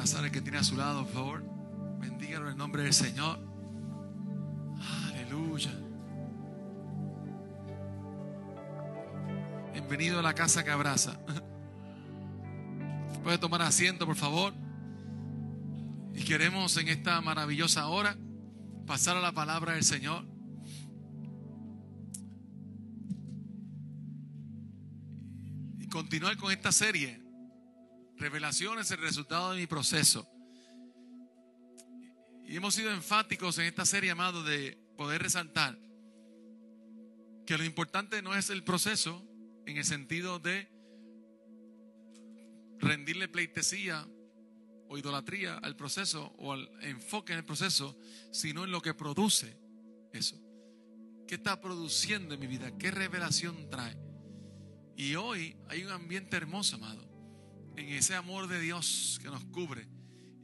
abrazar 0.00 0.24
al 0.24 0.30
que 0.30 0.40
tiene 0.40 0.56
a 0.56 0.64
su 0.64 0.76
lado, 0.76 1.04
por 1.04 1.12
favor. 1.12 1.44
Bendígalo 1.98 2.46
en 2.46 2.52
el 2.52 2.56
nombre 2.56 2.82
del 2.84 2.94
Señor. 2.94 3.38
Aleluya. 5.08 5.70
Bienvenido 9.74 10.20
a 10.20 10.22
la 10.22 10.34
casa 10.34 10.64
que 10.64 10.70
abraza. 10.70 11.20
Puede 13.22 13.36
tomar 13.36 13.60
asiento, 13.60 14.06
por 14.06 14.16
favor. 14.16 14.54
Y 16.14 16.24
queremos 16.24 16.74
en 16.78 16.88
esta 16.88 17.20
maravillosa 17.20 17.86
hora 17.88 18.16
pasar 18.86 19.18
a 19.18 19.20
la 19.20 19.32
palabra 19.32 19.74
del 19.74 19.84
Señor. 19.84 20.24
Y 25.78 25.86
continuar 25.88 26.38
con 26.38 26.50
esta 26.52 26.72
serie. 26.72 27.19
Revelaciones, 28.20 28.90
el 28.90 28.98
resultado 28.98 29.52
de 29.52 29.60
mi 29.60 29.66
proceso. 29.66 30.28
Y 32.44 32.54
hemos 32.54 32.74
sido 32.74 32.92
enfáticos 32.92 33.56
en 33.58 33.64
esta 33.64 33.86
serie, 33.86 34.10
amado, 34.10 34.44
de 34.44 34.78
poder 34.98 35.22
resaltar 35.22 35.78
que 37.46 37.56
lo 37.56 37.64
importante 37.64 38.20
no 38.20 38.34
es 38.36 38.50
el 38.50 38.62
proceso 38.62 39.26
en 39.64 39.78
el 39.78 39.86
sentido 39.86 40.38
de 40.38 40.68
rendirle 42.78 43.26
pleitesía 43.26 44.06
o 44.88 44.98
idolatría 44.98 45.56
al 45.56 45.74
proceso 45.74 46.34
o 46.36 46.52
al 46.52 46.70
enfoque 46.82 47.32
en 47.32 47.38
el 47.38 47.46
proceso, 47.46 47.98
sino 48.32 48.64
en 48.64 48.70
lo 48.70 48.82
que 48.82 48.92
produce 48.92 49.56
eso. 50.12 50.38
¿Qué 51.26 51.36
está 51.36 51.58
produciendo 51.58 52.34
en 52.34 52.40
mi 52.40 52.46
vida? 52.46 52.76
¿Qué 52.76 52.90
revelación 52.90 53.70
trae? 53.70 53.96
Y 54.94 55.14
hoy 55.14 55.56
hay 55.68 55.84
un 55.84 55.92
ambiente 55.92 56.36
hermoso, 56.36 56.76
amado, 56.76 57.09
en 57.76 57.88
ese 57.90 58.14
amor 58.14 58.48
de 58.48 58.60
Dios 58.60 59.18
que 59.22 59.28
nos 59.28 59.44
cubre. 59.46 59.88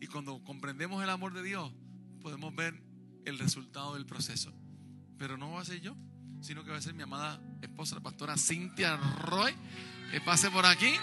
Y 0.00 0.06
cuando 0.06 0.42
comprendemos 0.44 1.02
el 1.02 1.10
amor 1.10 1.32
de 1.32 1.42
Dios, 1.42 1.72
podemos 2.20 2.54
ver 2.54 2.80
el 3.24 3.38
resultado 3.38 3.94
del 3.94 4.06
proceso. 4.06 4.52
Pero 5.18 5.36
no 5.36 5.52
va 5.52 5.62
a 5.62 5.64
ser 5.64 5.80
yo, 5.80 5.96
sino 6.40 6.64
que 6.64 6.70
va 6.70 6.76
a 6.76 6.82
ser 6.82 6.94
mi 6.94 7.02
amada 7.02 7.40
esposa, 7.62 7.94
la 7.94 8.02
pastora 8.02 8.36
Cintia 8.36 8.96
Roy, 8.96 9.54
que 10.10 10.20
pase 10.20 10.50
por 10.50 10.66
aquí. 10.66 10.94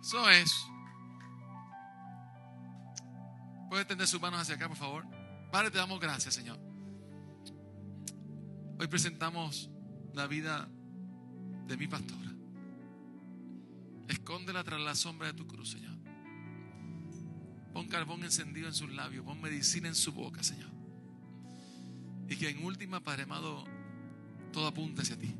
Eso 0.00 0.28
es. 0.30 0.52
Puede 3.68 3.84
tender 3.84 4.06
sus 4.06 4.20
manos 4.20 4.40
hacia 4.40 4.54
acá, 4.54 4.68
por 4.68 4.76
favor. 4.76 5.04
Padre, 5.50 5.70
te 5.70 5.78
damos 5.78 6.00
gracias, 6.00 6.34
Señor. 6.34 6.58
Hoy 8.78 8.86
presentamos 8.86 9.70
la 10.14 10.26
vida 10.26 10.68
de 11.66 11.76
mi 11.76 11.86
pastora. 11.86 12.27
Escóndela 14.08 14.64
tras 14.64 14.80
la 14.80 14.94
sombra 14.94 15.28
de 15.28 15.34
tu 15.34 15.46
cruz, 15.46 15.70
Señor. 15.70 15.96
Pon 17.72 17.88
carbón 17.88 18.24
encendido 18.24 18.66
en 18.66 18.74
sus 18.74 18.92
labios, 18.92 19.24
pon 19.24 19.40
medicina 19.40 19.88
en 19.88 19.94
su 19.94 20.12
boca, 20.12 20.42
Señor. 20.42 20.70
Y 22.28 22.36
que 22.36 22.48
en 22.48 22.64
última, 22.64 23.00
Padre 23.00 23.24
amado, 23.24 23.64
todo 24.52 24.66
apunte 24.66 25.02
hacia 25.02 25.18
ti. 25.18 25.34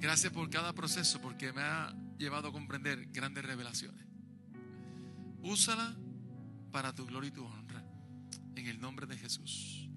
Gracias 0.00 0.32
por 0.32 0.50
cada 0.50 0.72
proceso, 0.72 1.20
porque 1.20 1.52
me 1.52 1.62
ha 1.62 1.94
llevado 2.18 2.48
a 2.48 2.52
comprender 2.52 3.06
grandes 3.12 3.44
revelaciones. 3.44 4.04
Úsala 5.42 5.96
para 6.72 6.94
tu 6.94 7.06
gloria 7.06 7.28
y 7.28 7.32
tu 7.32 7.44
honra. 7.44 7.84
En 8.56 8.66
el 8.66 8.80
nombre 8.80 9.06
de 9.06 9.16
Jesús. 9.16 9.91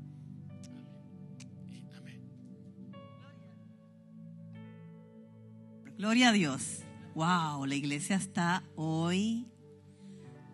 Gloria 5.97 6.29
a 6.29 6.31
Dios. 6.33 6.83
Wow, 7.13 7.65
la 7.65 7.75
iglesia 7.75 8.17
está 8.17 8.63
hoy 8.75 9.47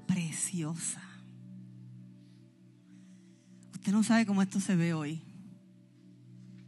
preciosa. 0.06 1.02
Usted 3.74 3.92
no 3.92 4.04
sabe 4.04 4.28
cómo 4.28 4.44
esto 4.44 4.60
se 4.60 4.76
ve 4.76 4.94
hoy. 4.94 5.24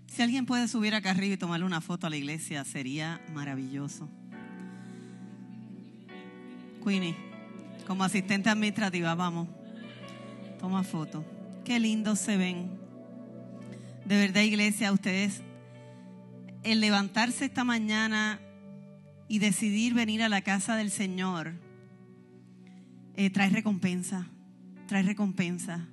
Si 0.08 0.24
alguien 0.24 0.48
puede 0.48 0.68
subir 0.68 0.96
acá 0.96 1.12
arriba 1.12 1.36
y 1.36 1.38
tomarle 1.38 1.66
una 1.66 1.82
foto 1.82 2.08
a 2.08 2.10
la 2.10 2.18
iglesia, 2.18 2.64
sería 2.66 3.22
maravilloso. 3.34 4.10
Queenie, 6.84 7.16
como 7.86 8.04
asistente 8.04 8.50
administrativa, 8.50 9.14
vamos. 9.14 9.48
Toma 10.60 10.84
foto. 10.84 11.24
Qué 11.64 11.80
lindos 11.80 12.18
se 12.18 12.38
ven. 12.38 12.72
De 14.06 14.18
verdad, 14.18 14.42
iglesia, 14.42 14.92
ustedes, 14.92 15.42
el 16.64 16.80
levantarse 16.80 17.46
esta 17.46 17.64
mañana 17.64 18.40
y 19.28 19.40
decidir 19.40 19.94
venir 19.94 20.22
a 20.24 20.30
la 20.30 20.42
casa 20.42 20.76
del 20.76 20.92
Señor, 20.92 21.54
eh, 23.16 23.30
trae 23.30 23.50
recompensa, 23.50 24.28
trae 24.88 25.04
recompensa. 25.04 25.88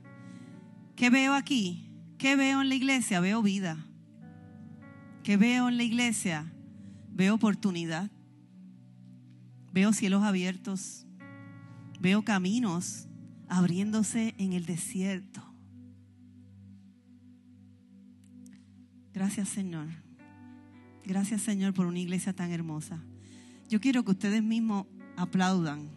¿Qué 0.96 1.10
veo 1.10 1.34
aquí? 1.34 1.90
¿Qué 2.18 2.36
veo 2.36 2.60
en 2.60 2.68
la 2.68 2.74
iglesia? 2.74 3.20
Veo 3.20 3.42
vida. 3.42 3.86
¿Qué 5.22 5.36
veo 5.36 5.68
en 5.68 5.76
la 5.76 5.82
iglesia? 5.82 6.52
Veo 7.12 7.34
oportunidad. 7.34 8.10
Veo 9.72 9.92
cielos 9.92 10.22
abiertos. 10.22 11.06
Veo 12.00 12.22
caminos 12.22 13.06
abriéndose 13.48 14.34
en 14.38 14.52
el 14.52 14.64
desierto. 14.64 15.42
Gracias 19.12 19.48
Señor. 19.48 19.88
Gracias 21.04 21.42
Señor 21.42 21.74
por 21.74 21.86
una 21.86 21.98
iglesia 21.98 22.32
tan 22.32 22.52
hermosa. 22.52 23.02
Yo 23.70 23.80
quiero 23.80 24.04
que 24.04 24.10
ustedes 24.10 24.42
mismos 24.42 24.84
aplaudan. 25.16 25.88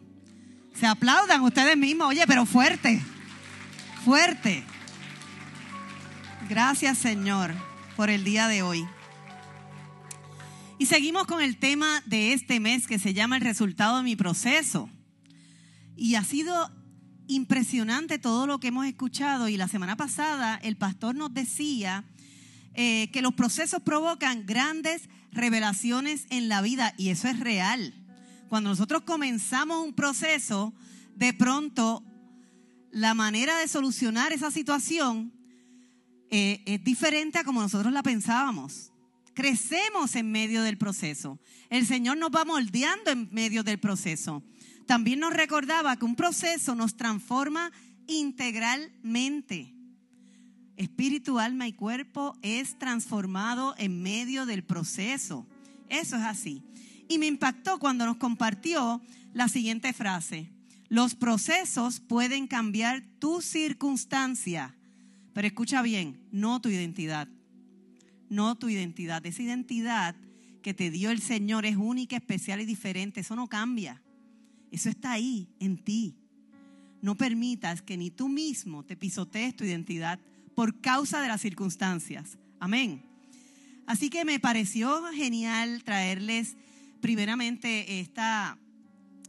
Se 0.76 0.86
aplaudan 0.86 1.42
ustedes 1.42 1.76
mismos, 1.76 2.10
oye, 2.10 2.24
pero 2.28 2.46
fuerte, 2.46 3.02
fuerte. 4.06 4.64
Gracias 6.48 7.00
Señor 7.00 7.52
por 7.96 8.12
el 8.12 8.24
día 8.24 8.48
de 8.48 8.62
hoy. 8.62 8.86
Y 10.78 10.86
seguimos 10.86 11.26
con 11.26 11.42
el 11.42 11.58
tema 11.58 12.04
de 12.06 12.34
este 12.34 12.60
mes 12.60 12.86
que 12.86 13.00
se 13.00 13.16
llama 13.16 13.38
el 13.38 13.42
resultado 13.42 13.98
de 13.98 14.04
mi 14.04 14.16
proceso. 14.16 14.88
Y 15.96 16.14
ha 16.14 16.24
sido 16.24 16.70
impresionante 17.26 18.20
todo 18.20 18.46
lo 18.46 18.60
que 18.60 18.68
hemos 18.68 18.86
escuchado. 18.86 19.48
Y 19.48 19.58
la 19.58 19.68
semana 19.68 19.98
pasada 19.98 20.60
el 20.62 20.76
pastor 20.76 21.16
nos 21.16 21.34
decía 21.34 22.04
eh, 22.76 23.10
que 23.12 23.24
los 23.24 23.34
procesos 23.34 23.82
provocan 23.82 24.46
grandes 24.46 25.10
revelaciones 25.34 26.26
en 26.30 26.50
la 26.50 26.62
vida. 26.62 26.94
Y 26.98 27.10
eso 27.10 27.28
es 27.28 27.40
real. 27.40 27.94
Cuando 28.50 28.70
nosotros 28.70 29.04
comenzamos 29.04 29.86
un 29.86 29.94
proceso, 29.94 30.74
de 31.16 31.34
pronto 31.34 32.04
la 32.92 33.14
manera 33.14 33.58
de 33.58 33.68
solucionar 33.68 34.34
esa 34.34 34.52
situación 34.52 35.34
eh, 36.30 36.62
es 36.66 36.84
diferente 36.84 37.40
a 37.40 37.44
como 37.44 37.62
nosotros 37.62 37.92
la 37.92 38.04
pensábamos. 38.04 38.92
Crecemos 39.34 40.16
en 40.16 40.32
medio 40.32 40.62
del 40.62 40.78
proceso. 40.78 41.40
El 41.70 41.88
Señor 41.88 42.18
nos 42.18 42.30
va 42.30 42.46
moldeando 42.46 43.12
en 43.12 43.30
medio 43.32 43.64
del 43.64 43.80
proceso. 43.80 44.44
También 44.86 45.20
nos 45.20 45.34
recordaba 45.34 45.98
que 45.98 46.06
un 46.06 46.16
proceso 46.16 46.76
nos 46.76 46.96
transforma 46.96 47.72
integralmente. 48.08 49.73
Espíritu, 50.76 51.40
alma 51.40 51.68
y 51.68 51.74
cuerpo 51.74 52.36
es 52.42 52.78
transformado 52.80 53.76
en 53.78 54.02
medio 54.02 54.46
del 54.46 54.64
proceso. 54.64 55.46
Eso 55.90 56.16
es 56.16 56.24
así. 56.24 56.64
Y 57.08 57.20
me 57.20 57.28
impactó 57.28 57.78
cuando 57.78 58.06
nos 58.06 58.18
compartió 58.18 59.02
la 59.34 59.48
siguiente 59.48 59.94
frase. 59.94 60.50
Los 60.90 61.16
procesos 61.16 62.00
pueden 62.00 62.48
cambiar 62.48 63.04
tu 63.20 63.42
circunstancia, 63.42 64.76
pero 65.34 65.48
escucha 65.48 65.82
bien, 65.82 66.20
no 66.32 66.62
tu 66.62 66.70
identidad. 66.70 67.28
No 68.30 68.56
tu 68.56 68.70
identidad. 68.70 69.26
Esa 69.26 69.44
identidad 69.44 70.16
que 70.64 70.74
te 70.74 70.90
dio 70.90 71.12
el 71.12 71.22
Señor 71.22 71.66
es 71.66 71.76
única, 71.76 72.16
especial 72.16 72.62
y 72.62 72.66
diferente. 72.66 73.20
Eso 73.20 73.36
no 73.36 73.48
cambia. 73.48 74.02
Eso 74.72 74.90
está 74.90 75.12
ahí, 75.12 75.50
en 75.60 75.78
ti. 75.78 76.16
No 77.02 77.16
permitas 77.16 77.82
que 77.82 77.98
ni 77.98 78.10
tú 78.10 78.30
mismo 78.30 78.84
te 78.84 78.96
pisotees 78.96 79.56
tu 79.56 79.66
identidad 79.66 80.20
por 80.56 80.82
causa 80.82 81.22
de 81.22 81.28
las 81.28 81.42
circunstancias. 81.42 82.38
Amén. 82.60 83.04
Así 83.86 84.10
que 84.10 84.26
me 84.26 84.40
pareció 84.40 85.04
genial 85.14 85.84
traerles 85.84 86.56
primeramente 87.02 88.00
esta 88.00 88.58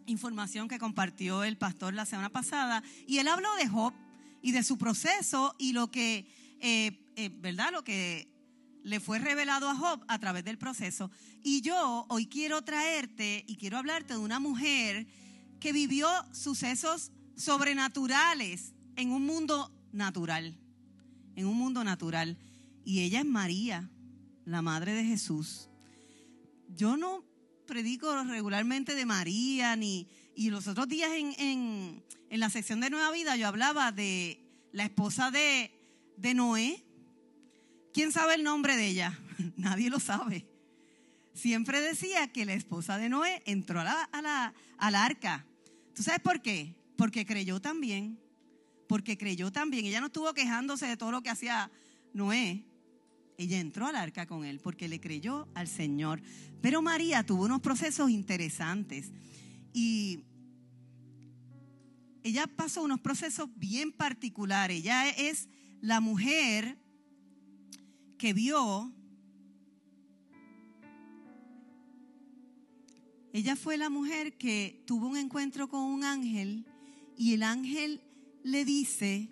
información 0.07 0.69
que 0.69 0.79
compartió 0.79 1.45
el 1.45 1.57
pastor 1.57 1.95
la 1.95 2.07
semana 2.07 2.31
pasada. 2.31 2.83
Y 3.07 3.19
él 3.19 3.29
habló 3.29 3.55
de 3.57 3.69
Job 3.69 3.93
y 4.43 4.53
de 4.53 4.63
su 4.63 4.79
proceso 4.79 5.55
y 5.59 5.73
lo 5.73 5.91
que, 5.91 6.27
eh, 6.61 7.01
eh, 7.17 7.31
¿verdad? 7.41 7.73
Lo 7.73 7.83
que 7.83 8.29
le 8.85 9.01
fue 9.01 9.19
revelado 9.19 9.69
a 9.69 9.75
Job 9.75 10.05
a 10.07 10.19
través 10.19 10.45
del 10.45 10.59
proceso. 10.59 11.11
Y 11.43 11.63
yo 11.63 12.07
hoy 12.09 12.27
quiero 12.27 12.63
traerte 12.63 13.45
y 13.49 13.57
quiero 13.57 13.79
hablarte 13.79 14.15
de 14.15 14.21
una 14.21 14.39
mujer 14.39 15.07
que 15.59 15.73
vivió 15.73 16.09
sucesos 16.33 17.11
sobrenaturales 17.37 18.75
en 18.97 19.11
un 19.11 19.25
mundo 19.25 19.73
natural, 19.93 20.57
en 21.37 21.47
un 21.47 21.57
mundo 21.57 21.85
natural. 21.85 22.39
Y 22.85 23.01
ella 23.01 23.21
es 23.21 23.27
María, 23.27 23.91
la 24.45 24.63
madre 24.63 24.93
de 24.93 25.05
Jesús. 25.05 25.69
Yo 26.69 26.97
no 26.97 27.25
predico 27.67 28.23
regularmente 28.25 28.95
de 28.95 29.07
María, 29.07 29.77
ni, 29.77 30.09
y 30.35 30.51
los 30.51 30.67
otros 30.67 30.89
días 30.89 31.11
en, 31.13 31.35
en, 31.39 32.05
en 32.31 32.41
la 32.41 32.51
sección 32.51 32.81
de 32.81 32.91
Nueva 32.91 33.11
Vida 33.13 33.37
yo 33.37 33.49
hablaba 33.49 33.93
de 33.93 34.41
la 34.73 34.85
esposa 34.85 35.31
de, 35.31 35.71
de 36.17 36.35
Noé. 36.35 36.85
¿Quién 37.93 38.13
sabe 38.13 38.35
el 38.35 38.43
nombre 38.43 38.77
de 38.77 38.89
ella? 38.89 39.19
Nadie 39.57 39.89
lo 39.89 40.01
sabe. 40.01 40.47
Siempre 41.33 41.81
decía 41.81 42.33
que 42.33 42.45
la 42.45 42.55
esposa 42.55 42.99
de 42.99 43.09
Noé 43.09 43.43
entró 43.47 43.81
a 43.81 43.85
la, 43.85 44.03
a 44.03 44.23
la, 44.23 44.55
al 44.79 44.95
arca. 44.95 45.47
¿Tú 45.95 46.03
sabes 46.03 46.21
por 46.21 46.43
qué? 46.43 46.75
Porque 46.97 47.27
creyó 47.27 47.61
también. 47.61 48.21
Porque 48.95 49.19
creyó 49.19 49.51
también. 49.51 49.87
Ella 49.87 49.99
no 49.99 50.07
estuvo 50.07 50.33
quejándose 50.35 50.87
de 50.87 50.97
todo 50.97 51.11
lo 51.11 51.21
que 51.21 51.29
hacía 51.29 51.69
Noé. 52.13 52.65
Ella 53.37 53.59
entró 53.59 53.89
al 53.89 53.97
arca 53.97 54.25
con 54.25 54.45
él 54.45 54.61
porque 54.61 54.87
le 54.87 55.01
creyó 55.01 55.49
al 55.53 55.67
Señor. 55.67 56.23
Pero 56.63 56.81
María 56.81 57.27
tuvo 57.27 57.47
unos 57.47 57.61
procesos 57.61 58.09
interesantes. 58.09 59.11
Y 59.73 60.21
ella 62.23 62.47
pasó 62.47 62.85
unos 62.85 63.01
procesos 63.01 63.49
bien 63.57 63.91
particulares. 63.91 64.77
Ella 64.79 65.11
es 65.11 65.49
la 65.81 65.99
mujer 65.99 66.79
que 68.17 68.33
vio, 68.33 68.93
ella 73.33 73.57
fue 73.57 73.77
la 73.77 73.91
mujer 73.91 74.39
que 74.39 74.85
tuvo 74.87 75.09
un 75.09 75.17
encuentro 75.17 75.69
con 75.69 75.81
un 75.81 76.05
ángel 76.05 76.65
y 77.19 77.35
el 77.35 77.43
ángel 77.43 78.01
le 78.45 78.65
dice 78.65 79.29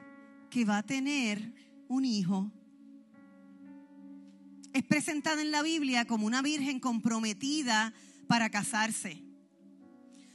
que 0.51 0.65
va 0.65 0.79
a 0.79 0.83
tener 0.83 1.55
un 1.87 2.05
hijo. 2.05 2.51
Es 4.73 4.83
presentada 4.83 5.43
en 5.43 5.51
la 5.51 5.63
Biblia 5.63 6.07
como 6.07 6.27
una 6.27 6.43
virgen 6.43 6.81
comprometida 6.81 7.95
para 8.27 8.51
casarse. 8.51 9.23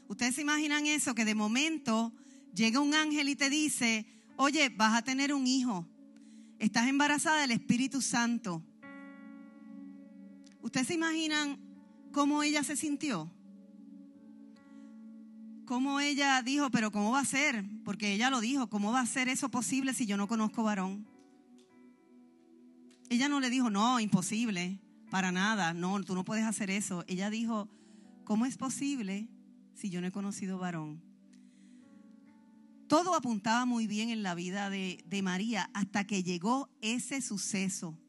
Ustedes 0.07 0.35
se 0.35 0.41
imaginan 0.41 0.85
eso, 0.85 1.15
que 1.15 1.25
de 1.25 1.35
momento 1.35 2.13
llega 2.53 2.79
un 2.79 2.93
ángel 2.93 3.27
y 3.29 3.35
te 3.35 3.49
dice, 3.49 4.05
oye, 4.37 4.69
vas 4.69 4.95
a 4.95 5.01
tener 5.03 5.33
un 5.33 5.47
hijo, 5.47 5.87
estás 6.59 6.87
embarazada 6.87 7.41
del 7.41 7.51
Espíritu 7.51 8.01
Santo. 8.01 8.63
¿Ustedes 10.61 10.87
se 10.87 10.93
imaginan 10.93 11.59
cómo 12.11 12.43
ella 12.43 12.63
se 12.63 12.75
sintió? 12.75 13.31
Cómo 15.67 15.99
ella 15.99 16.41
dijo, 16.43 16.71
pero 16.71 16.93
¿cómo 16.93 17.11
va 17.11 17.19
a 17.19 17.25
ser? 17.25 17.65
Porque 17.83 18.13
ella 18.13 18.29
lo 18.29 18.39
dijo, 18.39 18.69
¿cómo 18.69 18.93
va 18.93 19.01
a 19.01 19.05
ser 19.05 19.27
eso 19.27 19.51
posible 19.51 19.93
si 19.93 20.05
yo 20.05 20.15
no 20.15 20.25
conozco 20.25 20.63
varón? 20.63 21.05
Ella 23.09 23.27
no 23.27 23.41
le 23.41 23.49
dijo, 23.49 23.69
no, 23.69 23.99
imposible, 23.99 24.79
para 25.11 25.33
nada, 25.33 25.73
no, 25.73 26.01
tú 26.05 26.15
no 26.15 26.23
puedes 26.23 26.45
hacer 26.45 26.69
eso. 26.69 27.03
Ella 27.05 27.29
dijo, 27.29 27.67
¿cómo 28.23 28.45
es 28.45 28.55
posible 28.55 29.27
si 29.73 29.89
yo 29.89 29.99
no 29.99 30.07
he 30.07 30.11
conocido 30.13 30.57
varón? 30.57 31.03
Todo 32.87 33.13
apuntaba 33.13 33.65
muy 33.65 33.87
bien 33.87 34.09
en 34.09 34.23
la 34.23 34.35
vida 34.35 34.69
de, 34.69 35.03
de, 35.05 35.21
María 35.21 35.69
hasta 35.73 36.07
que 36.07 36.23
llegó 36.23 36.69
ese 36.81 37.19
suceso. 37.19 37.99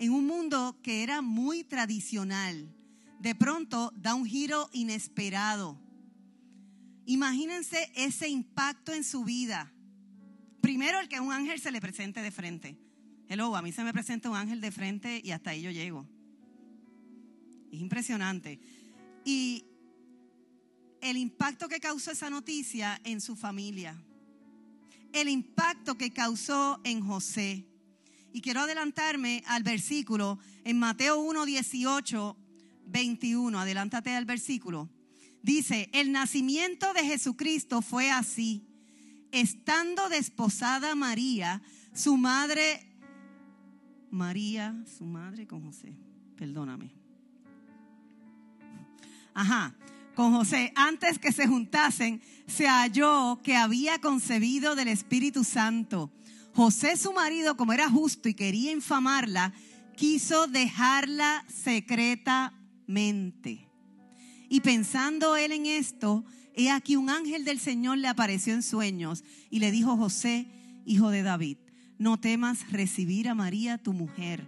En 0.00 0.10
un 0.10 0.26
mundo 0.26 0.80
que 0.82 1.04
era 1.04 1.22
muy 1.22 1.62
tradicional, 1.62 2.74
de 3.20 3.36
pronto 3.36 3.92
da 3.94 4.16
un 4.16 4.26
giro 4.26 4.68
inesperado. 4.72 5.83
Imagínense 7.06 7.90
ese 7.94 8.28
impacto 8.28 8.92
en 8.92 9.04
su 9.04 9.24
vida. 9.24 9.72
Primero, 10.60 11.00
el 11.00 11.08
que 11.08 11.20
un 11.20 11.32
ángel 11.32 11.60
se 11.60 11.70
le 11.70 11.80
presente 11.80 12.22
de 12.22 12.30
frente. 12.30 12.78
Hello, 13.28 13.54
a 13.56 13.62
mí 13.62 13.72
se 13.72 13.84
me 13.84 13.92
presenta 13.92 14.30
un 14.30 14.36
ángel 14.36 14.60
de 14.60 14.70
frente 14.70 15.20
y 15.22 15.30
hasta 15.30 15.50
ahí 15.50 15.62
yo 15.62 15.70
llego. 15.70 16.06
Es 17.70 17.80
impresionante. 17.80 18.58
Y 19.24 19.64
el 21.00 21.16
impacto 21.16 21.68
que 21.68 21.80
causó 21.80 22.10
esa 22.10 22.30
noticia 22.30 23.00
en 23.04 23.20
su 23.20 23.36
familia, 23.36 24.02
el 25.12 25.28
impacto 25.28 25.96
que 25.96 26.10
causó 26.10 26.80
en 26.84 27.00
José. 27.04 27.66
Y 28.32 28.40
quiero 28.40 28.60
adelantarme 28.60 29.42
al 29.46 29.62
versículo 29.62 30.38
en 30.64 30.78
Mateo 30.78 31.18
1, 31.20 31.44
18, 31.44 32.36
21. 32.86 33.58
Adelántate 33.58 34.14
al 34.14 34.24
versículo. 34.24 34.88
Dice, 35.44 35.88
el 35.92 36.10
nacimiento 36.10 36.92
de 36.94 37.04
Jesucristo 37.04 37.82
fue 37.82 38.10
así. 38.10 38.66
Estando 39.30 40.08
desposada 40.08 40.94
María, 40.94 41.60
su 41.92 42.16
madre, 42.16 42.80
María, 44.10 44.74
su 44.96 45.04
madre 45.04 45.46
con 45.46 45.62
José, 45.62 45.98
perdóname. 46.34 46.94
Ajá, 49.34 49.74
con 50.14 50.32
José, 50.32 50.72
antes 50.76 51.18
que 51.18 51.30
se 51.30 51.46
juntasen, 51.46 52.22
se 52.46 52.66
halló 52.66 53.42
que 53.42 53.54
había 53.54 54.00
concebido 54.00 54.74
del 54.74 54.88
Espíritu 54.88 55.44
Santo. 55.44 56.10
José, 56.54 56.96
su 56.96 57.12
marido, 57.12 57.58
como 57.58 57.74
era 57.74 57.90
justo 57.90 58.30
y 58.30 58.34
quería 58.34 58.72
infamarla, 58.72 59.52
quiso 59.94 60.46
dejarla 60.46 61.44
secretamente. 61.48 63.68
Y 64.54 64.60
pensando 64.60 65.34
él 65.34 65.50
en 65.50 65.66
esto, 65.66 66.24
he 66.54 66.70
aquí 66.70 66.94
un 66.94 67.10
ángel 67.10 67.44
del 67.44 67.58
Señor 67.58 67.98
le 67.98 68.06
apareció 68.06 68.54
en 68.54 68.62
sueños 68.62 69.24
y 69.50 69.58
le 69.58 69.72
dijo, 69.72 69.96
José, 69.96 70.46
hijo 70.84 71.10
de 71.10 71.24
David, 71.24 71.56
no 71.98 72.20
temas 72.20 72.70
recibir 72.70 73.28
a 73.28 73.34
María, 73.34 73.78
tu 73.78 73.92
mujer, 73.92 74.46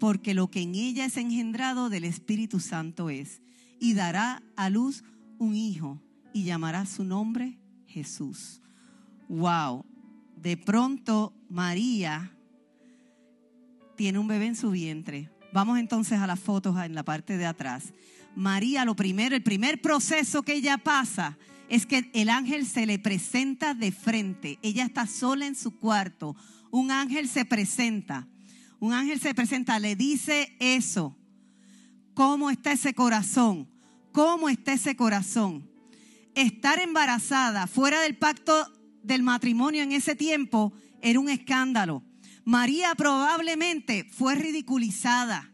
porque 0.00 0.34
lo 0.34 0.50
que 0.50 0.62
en 0.62 0.74
ella 0.74 1.04
es 1.04 1.16
engendrado 1.18 1.88
del 1.88 2.02
Espíritu 2.02 2.58
Santo 2.58 3.10
es 3.10 3.42
y 3.78 3.94
dará 3.94 4.42
a 4.56 4.70
luz 4.70 5.04
un 5.38 5.54
hijo 5.54 6.02
y 6.32 6.42
llamará 6.42 6.84
su 6.84 7.04
nombre 7.04 7.60
Jesús. 7.86 8.60
Wow, 9.28 9.84
de 10.36 10.56
pronto 10.56 11.32
María 11.48 12.36
tiene 13.96 14.18
un 14.18 14.26
bebé 14.26 14.46
en 14.46 14.56
su 14.56 14.72
vientre. 14.72 15.30
Vamos 15.52 15.78
entonces 15.78 16.18
a 16.18 16.26
las 16.26 16.40
fotos 16.40 16.76
en 16.84 16.96
la 16.96 17.04
parte 17.04 17.36
de 17.36 17.46
atrás. 17.46 17.92
María, 18.34 18.84
lo 18.84 18.96
primero, 18.96 19.36
el 19.36 19.42
primer 19.42 19.80
proceso 19.80 20.42
que 20.42 20.54
ella 20.54 20.78
pasa 20.78 21.36
es 21.68 21.86
que 21.86 22.10
el 22.14 22.28
ángel 22.28 22.66
se 22.66 22.86
le 22.86 22.98
presenta 22.98 23.74
de 23.74 23.92
frente. 23.92 24.58
Ella 24.62 24.84
está 24.84 25.06
sola 25.06 25.46
en 25.46 25.54
su 25.54 25.78
cuarto. 25.78 26.36
Un 26.70 26.90
ángel 26.90 27.28
se 27.28 27.44
presenta. 27.44 28.26
Un 28.80 28.92
ángel 28.92 29.20
se 29.20 29.34
presenta, 29.34 29.78
le 29.78 29.94
dice 29.94 30.56
eso. 30.58 31.16
¿Cómo 32.14 32.50
está 32.50 32.72
ese 32.72 32.94
corazón? 32.94 33.68
¿Cómo 34.12 34.48
está 34.48 34.72
ese 34.72 34.96
corazón? 34.96 35.70
Estar 36.34 36.80
embarazada 36.80 37.66
fuera 37.66 38.00
del 38.00 38.16
pacto 38.16 38.66
del 39.02 39.22
matrimonio 39.22 39.82
en 39.82 39.92
ese 39.92 40.16
tiempo 40.16 40.72
era 41.02 41.20
un 41.20 41.28
escándalo. 41.28 42.02
María 42.44 42.94
probablemente 42.94 44.04
fue 44.10 44.34
ridiculizada, 44.34 45.52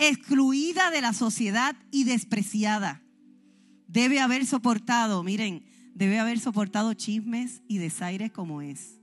excluida 0.00 0.90
de 0.90 1.02
la 1.02 1.12
sociedad 1.12 1.76
y 1.90 2.04
despreciada. 2.04 3.02
Debe 3.86 4.20
haber 4.20 4.46
soportado, 4.46 5.22
miren, 5.22 5.64
debe 5.94 6.18
haber 6.18 6.40
soportado 6.40 6.94
chismes 6.94 7.62
y 7.68 7.78
desaires 7.78 8.32
como 8.32 8.62
es. 8.62 8.98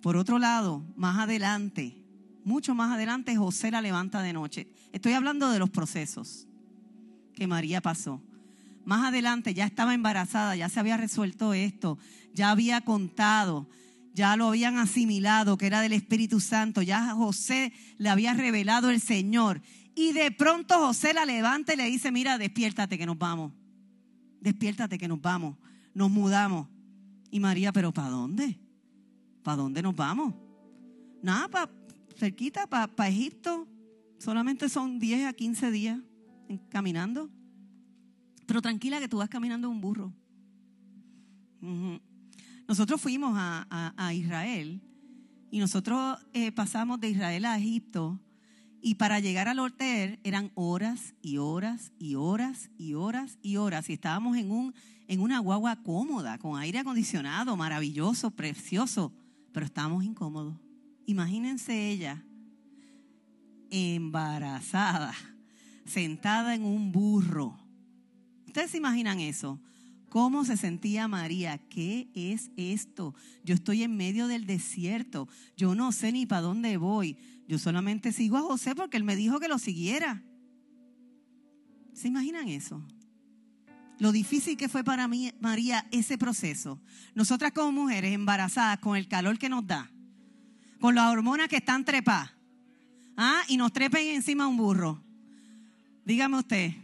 Por 0.00 0.16
otro 0.16 0.38
lado, 0.38 0.86
más 0.94 1.18
adelante, 1.18 1.96
mucho 2.44 2.74
más 2.74 2.92
adelante, 2.92 3.36
José 3.36 3.72
la 3.72 3.82
levanta 3.82 4.22
de 4.22 4.32
noche. 4.32 4.68
Estoy 4.92 5.14
hablando 5.14 5.50
de 5.50 5.58
los 5.58 5.70
procesos 5.70 6.46
que 7.34 7.48
María 7.48 7.80
pasó. 7.80 8.22
Más 8.84 9.04
adelante 9.04 9.52
ya 9.52 9.66
estaba 9.66 9.94
embarazada, 9.94 10.54
ya 10.54 10.68
se 10.68 10.78
había 10.78 10.96
resuelto 10.96 11.52
esto, 11.54 11.98
ya 12.32 12.50
había 12.50 12.80
contado, 12.82 13.68
ya 14.18 14.36
lo 14.36 14.48
habían 14.48 14.78
asimilado 14.78 15.56
que 15.56 15.68
era 15.68 15.80
del 15.80 15.92
Espíritu 15.92 16.40
Santo, 16.40 16.82
ya 16.82 17.14
José 17.14 17.72
le 17.98 18.08
había 18.08 18.34
revelado 18.34 18.90
el 18.90 19.00
Señor. 19.00 19.62
Y 19.94 20.12
de 20.12 20.32
pronto 20.32 20.74
José 20.76 21.14
la 21.14 21.24
levanta 21.24 21.72
y 21.72 21.76
le 21.76 21.84
dice, 21.84 22.10
mira, 22.10 22.36
despiértate 22.36 22.98
que 22.98 23.06
nos 23.06 23.16
vamos, 23.16 23.52
despiértate 24.40 24.98
que 24.98 25.06
nos 25.06 25.22
vamos, 25.22 25.56
nos 25.94 26.10
mudamos. 26.10 26.66
Y 27.30 27.38
María, 27.38 27.72
pero 27.72 27.92
¿para 27.92 28.08
dónde? 28.08 28.58
¿Para 29.44 29.58
dónde 29.58 29.82
nos 29.82 29.94
vamos? 29.94 30.34
Nada, 31.22 31.46
para 31.46 31.70
cerquita, 32.16 32.66
para 32.66 32.88
pa 32.88 33.08
Egipto. 33.08 33.68
Solamente 34.18 34.68
son 34.68 34.98
10 34.98 35.28
a 35.28 35.32
15 35.32 35.70
días 35.70 36.00
caminando. 36.70 37.30
Pero 38.46 38.60
tranquila 38.60 38.98
que 38.98 39.08
tú 39.08 39.18
vas 39.18 39.28
caminando 39.28 39.70
un 39.70 39.80
burro. 39.80 40.12
Nosotros 42.68 43.00
fuimos 43.00 43.32
a, 43.34 44.12
Israel 44.12 44.82
y 45.50 45.58
nosotros 45.58 46.18
eh, 46.34 46.52
pasamos 46.52 47.00
de 47.00 47.08
Israel 47.08 47.46
a 47.46 47.58
Egipto 47.58 48.20
y 48.82 48.96
para 48.96 49.20
llegar 49.20 49.48
al 49.48 49.58
hotel 49.58 50.20
eran 50.22 50.52
horas 50.54 51.14
y 51.22 51.38
horas 51.38 51.92
y 51.98 52.14
horas 52.16 52.70
y 52.76 52.92
horas 52.92 53.38
y 53.40 53.56
horas 53.56 53.88
y 53.88 53.94
estábamos 53.94 54.36
en, 54.36 54.50
un, 54.50 54.74
en 55.06 55.20
una 55.20 55.38
guagua 55.38 55.82
cómoda, 55.82 56.36
con 56.36 56.58
aire 56.58 56.78
acondicionado, 56.80 57.56
maravilloso, 57.56 58.30
precioso, 58.30 59.14
pero 59.50 59.64
estábamos 59.64 60.04
incómodos. 60.04 60.54
Imagínense 61.06 61.90
ella 61.90 62.22
embarazada 63.70 65.14
sentada 65.86 66.54
en 66.54 66.64
un 66.64 66.92
burro. 66.92 67.58
¿Ustedes 68.46 68.70
se 68.70 68.76
imaginan 68.76 69.20
eso? 69.20 69.58
¿Cómo 70.08 70.44
se 70.44 70.56
sentía 70.56 71.06
María? 71.06 71.58
¿Qué 71.58 72.08
es 72.14 72.50
esto? 72.56 73.14
Yo 73.44 73.54
estoy 73.54 73.82
en 73.82 73.96
medio 73.96 74.26
del 74.26 74.46
desierto. 74.46 75.28
Yo 75.56 75.74
no 75.74 75.92
sé 75.92 76.12
ni 76.12 76.24
para 76.24 76.42
dónde 76.42 76.76
voy. 76.78 77.16
Yo 77.46 77.58
solamente 77.58 78.12
sigo 78.12 78.38
a 78.38 78.42
José 78.42 78.74
porque 78.74 78.96
él 78.96 79.04
me 79.04 79.16
dijo 79.16 79.38
que 79.38 79.48
lo 79.48 79.58
siguiera. 79.58 80.22
¿Se 81.92 82.08
imaginan 82.08 82.48
eso? 82.48 82.82
Lo 83.98 84.12
difícil 84.12 84.56
que 84.56 84.68
fue 84.68 84.84
para 84.84 85.08
mí, 85.08 85.32
María, 85.40 85.86
ese 85.90 86.16
proceso. 86.16 86.80
Nosotras 87.14 87.52
como 87.52 87.72
mujeres 87.72 88.14
embarazadas, 88.14 88.78
con 88.78 88.96
el 88.96 89.08
calor 89.08 89.38
que 89.38 89.48
nos 89.48 89.66
da, 89.66 89.90
con 90.80 90.94
las 90.94 91.10
hormonas 91.10 91.48
que 91.48 91.56
están 91.56 91.84
trepadas, 91.84 92.30
¿ah? 93.16 93.42
y 93.48 93.56
nos 93.56 93.72
trepen 93.72 94.06
encima 94.06 94.46
un 94.46 94.56
burro. 94.56 95.02
Dígame 96.04 96.38
usted, 96.38 96.74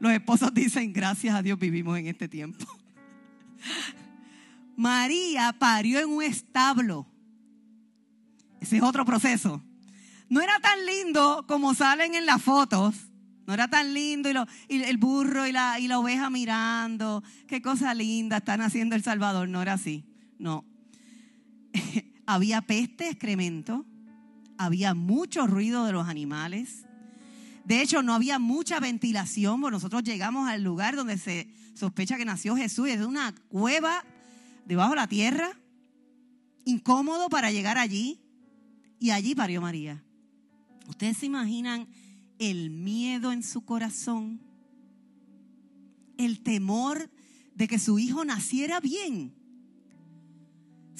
los 0.00 0.12
esposos 0.12 0.52
dicen, 0.52 0.92
gracias 0.92 1.34
a 1.34 1.42
Dios 1.42 1.58
vivimos 1.58 1.98
en 1.98 2.06
este 2.06 2.26
tiempo. 2.26 2.64
María 4.76 5.54
parió 5.58 6.00
en 6.00 6.08
un 6.08 6.22
establo. 6.22 7.06
Ese 8.60 8.78
es 8.78 8.82
otro 8.82 9.04
proceso. 9.04 9.62
No 10.30 10.40
era 10.40 10.58
tan 10.60 10.86
lindo 10.86 11.44
como 11.46 11.74
salen 11.74 12.14
en 12.14 12.24
las 12.24 12.42
fotos. 12.42 12.94
No 13.46 13.54
era 13.54 13.68
tan 13.68 13.92
lindo 13.92 14.30
y, 14.68 14.82
el 14.82 14.96
burro 14.96 15.46
y 15.46 15.52
la, 15.52 15.76
oveja 15.98 16.30
mirando. 16.30 17.22
Qué 17.46 17.60
cosa 17.60 17.92
linda 17.94 18.38
están 18.38 18.62
haciendo 18.62 18.96
El 18.96 19.02
Salvador. 19.02 19.48
No 19.48 19.60
era 19.60 19.74
así. 19.74 20.04
No. 20.38 20.64
había 22.26 22.62
peste, 22.62 23.08
excremento. 23.08 23.84
Había 24.56 24.94
mucho 24.94 25.46
ruido 25.46 25.84
de 25.84 25.92
los 25.92 26.08
animales. 26.08 26.86
De 27.70 27.82
hecho, 27.82 28.02
no 28.02 28.14
había 28.14 28.40
mucha 28.40 28.80
ventilación, 28.80 29.60
porque 29.60 29.76
nosotros 29.76 30.02
llegamos 30.02 30.48
al 30.48 30.60
lugar 30.64 30.96
donde 30.96 31.16
se 31.16 31.46
sospecha 31.74 32.16
que 32.16 32.24
nació 32.24 32.56
Jesús, 32.56 32.88
es 32.88 33.00
una 33.00 33.32
cueva 33.48 34.04
debajo 34.66 34.90
de 34.90 34.96
la 34.96 35.06
tierra, 35.06 35.56
incómodo 36.64 37.28
para 37.28 37.52
llegar 37.52 37.78
allí, 37.78 38.18
y 38.98 39.10
allí 39.10 39.36
parió 39.36 39.60
María. 39.60 40.02
¿Ustedes 40.88 41.18
se 41.18 41.26
imaginan 41.26 41.86
el 42.40 42.70
miedo 42.70 43.30
en 43.30 43.44
su 43.44 43.64
corazón? 43.64 44.40
El 46.18 46.42
temor 46.42 47.08
de 47.54 47.68
que 47.68 47.78
su 47.78 48.00
hijo 48.00 48.24
naciera 48.24 48.80
bien. 48.80 49.32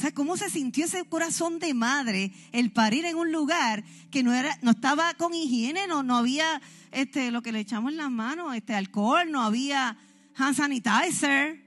¿Sabes 0.01 0.15
cómo 0.15 0.39
se 0.39 0.49
sintió 0.49 0.87
ese 0.87 1.05
corazón 1.05 1.59
de 1.59 1.75
madre 1.75 2.33
el 2.53 2.73
parir 2.73 3.05
en 3.05 3.17
un 3.17 3.33
lugar 3.33 3.85
que 4.11 4.23
no 4.23 4.33
era, 4.33 4.59
no 4.63 4.71
estaba 4.71 5.13
con 5.13 5.35
higiene, 5.35 5.87
no, 5.87 6.03
no 6.03 6.17
había 6.17 6.63
este, 6.91 7.31
lo 7.31 7.43
que 7.43 7.53
le 7.53 7.61
echamos 7.61 7.93
en 7.93 7.99
las 7.99 8.11
manos, 8.11 8.57
este 8.57 8.75
alcohol, 8.75 9.31
no 9.31 9.43
había 9.43 9.99
hand 10.37 10.57
sanitizer, 10.57 11.63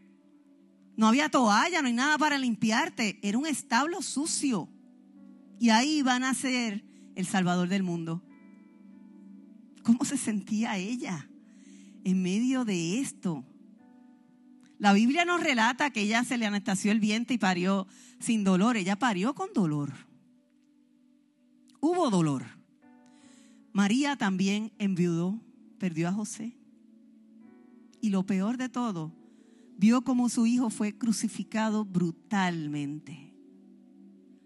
no 0.98 1.10
había 1.10 1.30
toalla, 1.30 1.84
no 1.84 1.90
hay 1.90 1.94
nada 1.94 2.18
para 2.18 2.40
limpiarte. 2.40 3.20
Era 3.22 3.38
un 3.38 3.46
establo 3.46 4.02
sucio. 4.02 4.68
Y 5.60 5.70
ahí 5.70 6.02
van 6.02 6.24
a 6.24 6.34
ser 6.34 6.84
el 7.16 7.28
Salvador 7.28 7.68
del 7.68 7.84
mundo. 7.84 8.24
¿Cómo 9.84 10.06
se 10.06 10.18
sentía 10.18 10.75
ella 10.78 11.30
en 12.04 12.24
medio 12.24 12.66
de 12.66 13.00
esto? 13.00 13.46
La 14.80 14.94
Biblia 14.94 15.25
nos 15.25 15.42
relata 15.42 15.92
que 15.92 16.01
ella 16.01 16.24
se 16.24 16.38
le 16.38 16.46
anestasió 16.46 16.92
el 16.92 17.00
vientre 17.00 17.36
y 17.36 17.38
parió 17.38 17.88
sin 18.20 18.44
dolor. 18.44 18.77
Ella 18.77 18.98
parió 18.98 19.34
con 19.34 19.53
dolor. 19.53 19.94
Hubo 21.80 22.10
dolor. 22.10 22.46
María 23.72 24.15
también 24.15 24.72
enviudó, 24.77 25.42
perdió 25.80 26.08
a 26.08 26.13
José. 26.13 26.58
Y 28.01 28.10
lo 28.10 28.25
peor 28.25 28.58
de 28.58 28.70
todo, 28.70 29.13
vio 29.77 30.03
como 30.03 30.30
su 30.30 30.46
hijo 30.46 30.70
fue 30.70 30.98
crucificado 30.98 31.86
brutalmente, 31.86 33.34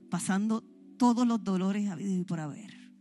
pasando 0.10 0.64
todos 0.98 1.28
los 1.28 1.44
dolores 1.44 1.90
habidos 1.90 2.20
y 2.20 2.24
por 2.24 2.40
haber. 2.40 2.92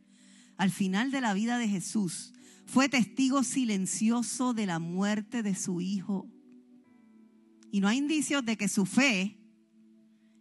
Al 0.56 0.71
final 0.71 1.11
de 1.11 1.21
la 1.21 1.35
vida 1.35 1.59
de 1.59 1.68
Jesús, 1.68 2.33
fue 2.66 2.88
testigo 2.88 3.42
silencioso 3.42 4.54
de 4.54 4.66
la 4.66 4.78
muerte 4.78 5.42
de 5.42 5.54
su 5.54 5.80
hijo 5.80 6.28
y 7.70 7.80
no 7.80 7.88
hay 7.88 7.99
indicios 7.99 8.44
de 8.44 8.56
que 8.56 8.68
su 8.68 8.87
fe 8.87 9.37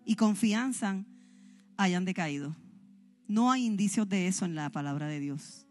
y 0.05 0.15
confianza 0.15 1.03
hayan 1.77 2.05
decaído. 2.05 2.55
No 3.27 3.51
hay 3.51 3.65
indicios 3.65 4.07
de 4.07 4.27
eso 4.27 4.45
en 4.45 4.55
la 4.55 4.69
palabra 4.69 5.07
de 5.07 5.19
Dios. 5.19 5.65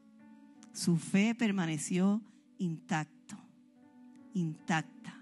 Su 0.72 0.96
fe 0.96 1.34
permaneció 1.34 2.20
intacto, 2.58 3.38
intacta. 4.34 5.14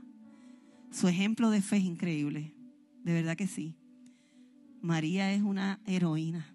Su 0.91 1.09
ejemplo 1.09 1.51
de 1.51 1.63
fe 1.63 1.77
es 1.77 1.85
increíble, 1.85 2.55
de 3.05 3.13
verdad 3.13 3.37
que 3.37 3.47
sí. 3.47 3.77
María 4.81 5.33
es 5.33 5.43
una 5.43 5.81
heroína. 5.87 6.47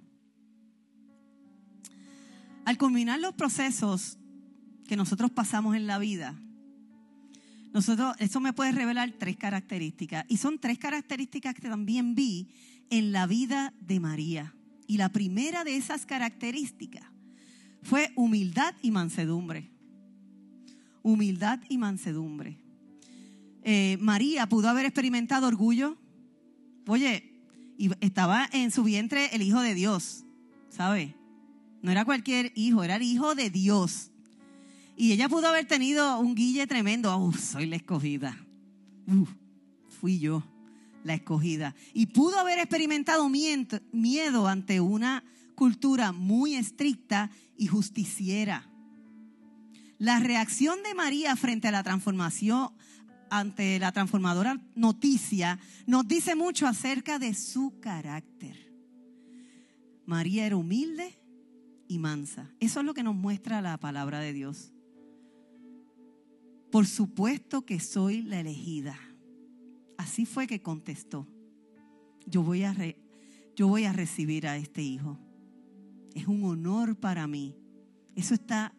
Al 2.66 2.78
culminar 2.78 3.20
los 3.20 3.34
procesos 3.34 4.18
que 4.88 4.98
nosotros 4.98 5.32
pasamos 5.32 5.76
en 5.76 5.88
la 5.88 6.00
vida, 6.00 6.36
nosotros, 7.78 8.16
eso 8.18 8.40
me 8.40 8.54
puede 8.54 8.72
revelar 8.72 9.14
tres 9.20 9.38
características. 9.38 10.26
Y 10.28 10.38
son 10.38 10.58
tres 10.58 10.80
características 10.80 11.54
que 11.54 11.70
también 11.70 12.16
vi 12.16 12.48
en 12.90 13.12
la 13.12 13.28
vida 13.28 13.72
de 13.80 14.00
María. 14.00 14.56
Y 14.88 14.98
la 14.98 15.10
primera 15.10 15.64
de 15.64 15.78
esas 15.78 16.08
características 16.08 17.06
fue 17.84 18.12
humildad 18.16 18.74
y 18.82 18.90
mansedumbre. 18.90 19.70
Humildad 21.04 21.60
y 21.70 21.78
mansedumbre. 21.78 22.58
Eh, 23.62 24.00
María 24.02 24.50
pudo 24.50 24.70
haber 24.70 24.88
experimentado 24.88 25.46
orgullo. 25.46 26.00
Oye, 26.88 27.44
estaba 28.00 28.50
en 28.54 28.72
su 28.72 28.84
vientre 28.84 29.30
el 29.36 29.44
Hijo 29.44 29.62
de 29.62 29.76
Dios, 29.76 30.26
¿sabe? 30.70 31.14
No 31.84 31.92
era 31.92 32.06
cualquier 32.06 32.54
hijo, 32.56 32.84
era 32.84 32.96
el 32.96 33.04
Hijo 33.04 33.36
de 33.36 33.52
Dios. 33.52 34.10
Y 34.98 35.12
ella 35.12 35.30
pudo 35.30 35.48
haber 35.48 35.66
tenido 35.66 36.20
un 36.20 36.34
guille 36.34 36.66
tremendo. 36.66 37.16
Uf, 37.18 37.40
soy 37.40 37.68
la 37.68 37.76
escogida. 37.76 38.36
Uf, 39.06 39.30
fui 40.02 40.20
yo 40.20 40.44
la 41.04 41.14
escogida. 41.14 41.76
Y 41.94 42.08
pudo 42.08 42.40
haber 42.40 42.58
experimentado 42.58 43.30
miedo 43.30 44.48
ante 44.48 44.82
una 44.82 45.24
cultura 45.56 46.12
muy 46.12 46.56
estricta 46.56 47.30
y 47.56 47.68
justiciera. 47.68 48.70
La 50.00 50.20
reacción 50.20 50.84
de 50.84 50.94
María 50.94 51.36
frente 51.36 51.68
a 51.68 51.72
la 51.72 51.84
transformación, 51.84 52.70
ante 53.30 53.80
la 53.80 53.92
transformadora 53.92 54.62
noticia, 54.76 55.60
nos 55.86 56.08
dice 56.08 56.36
mucho 56.36 56.68
acerca 56.68 57.20
de 57.20 57.34
su 57.34 57.80
carácter. 57.80 58.72
María 60.06 60.46
era 60.46 60.56
humilde 60.56 61.20
y 61.88 62.00
mansa. 62.00 62.52
Eso 62.60 62.80
es 62.80 62.86
lo 62.86 62.94
que 62.94 63.04
nos 63.04 63.16
muestra 63.16 63.62
la 63.62 63.78
palabra 63.78 64.20
de 64.20 64.34
Dios. 64.34 64.74
Por 66.78 66.86
supuesto 66.86 67.66
que 67.66 67.80
soy 67.80 68.22
la 68.22 68.40
elegida. 68.40 68.96
Así 69.98 70.28
fue 70.28 70.46
que 70.46 70.62
contestó. 70.62 71.28
Yo 72.28 72.44
voy 72.44 72.66
a, 72.66 72.76
yo 73.56 73.68
voy 73.68 73.86
a 73.86 73.94
recibir 73.94 74.46
a 74.46 74.58
este 74.58 74.84
hijo. 74.84 75.18
Es 76.14 76.28
un 76.28 76.44
honor 76.44 76.96
para 76.96 77.26
mí. 77.26 77.56
Eso 78.16 78.36
está 78.36 78.76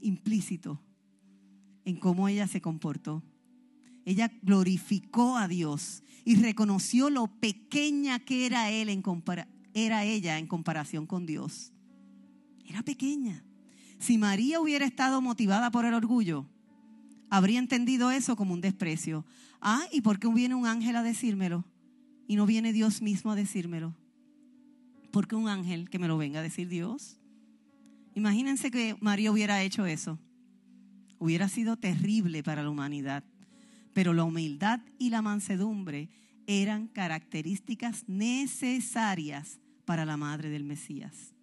implícito 0.00 0.82
en 1.84 2.00
cómo 2.00 2.26
ella 2.26 2.48
se 2.48 2.60
comportó. 2.60 3.22
Ella 4.04 4.32
glorificó 4.42 5.36
a 5.36 5.46
Dios 5.46 6.02
y 6.24 6.34
reconoció 6.34 7.10
lo 7.10 7.28
pequeña 7.28 8.18
que 8.18 8.46
era 8.46 8.72
él 8.72 8.88
en 8.88 9.04
era 9.72 10.02
ella 10.02 10.40
en 10.40 10.48
comparación 10.48 11.06
con 11.06 11.26
Dios. 11.26 11.72
Era 12.64 12.82
pequeña. 12.82 13.44
Si 14.00 14.18
María 14.18 14.58
hubiera 14.58 14.84
estado 14.84 15.22
motivada 15.22 15.70
por 15.70 15.84
el 15.84 15.94
orgullo, 15.94 16.48
habría 17.30 17.58
entendido 17.58 18.10
eso 18.10 18.36
como 18.36 18.54
un 18.54 18.60
desprecio. 18.60 19.24
Ah, 19.60 19.84
¿y 19.92 20.00
por 20.00 20.18
qué 20.18 20.28
viene 20.28 20.54
un 20.54 20.66
ángel 20.66 20.96
a 20.96 21.02
decírmelo? 21.02 21.64
Y 22.26 22.36
no 22.36 22.46
viene 22.46 22.72
Dios 22.72 23.02
mismo 23.02 23.32
a 23.32 23.36
decírmelo. 23.36 23.94
¿Por 25.10 25.28
qué 25.28 25.36
un 25.36 25.48
ángel 25.48 25.88
que 25.88 25.98
me 25.98 26.08
lo 26.08 26.18
venga 26.18 26.40
a 26.40 26.42
decir 26.42 26.68
Dios? 26.68 27.18
Imagínense 28.14 28.70
que 28.70 28.96
María 29.00 29.30
hubiera 29.30 29.62
hecho 29.62 29.86
eso. 29.86 30.18
Hubiera 31.18 31.48
sido 31.48 31.76
terrible 31.76 32.42
para 32.42 32.62
la 32.62 32.70
humanidad. 32.70 33.24
Pero 33.94 34.12
la 34.12 34.24
humildad 34.24 34.80
y 34.98 35.10
la 35.10 35.22
mansedumbre 35.22 36.10
eran 36.46 36.88
características 36.88 38.04
necesarias 38.08 39.58
para 39.84 40.04
la 40.04 40.16
madre 40.16 40.50
del 40.50 40.64
Mesías 40.64 41.35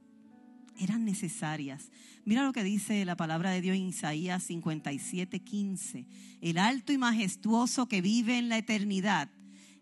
eran 0.80 1.06
necesarias. 1.06 1.92
Mira 2.26 2.44
lo 2.44 2.54
que 2.54 2.64
dice 2.64 3.04
la 3.06 3.18
palabra 3.18 3.52
de 3.52 3.62
Dios 3.62 3.76
en 3.76 3.88
Isaías 3.88 4.44
57, 4.44 5.40
15. 5.40 6.06
El 6.42 6.58
alto 6.58 6.94
y 6.94 6.98
majestuoso 6.98 7.88
que 7.88 8.02
vive 8.02 8.38
en 8.38 8.50
la 8.50 8.58
eternidad, 8.58 9.30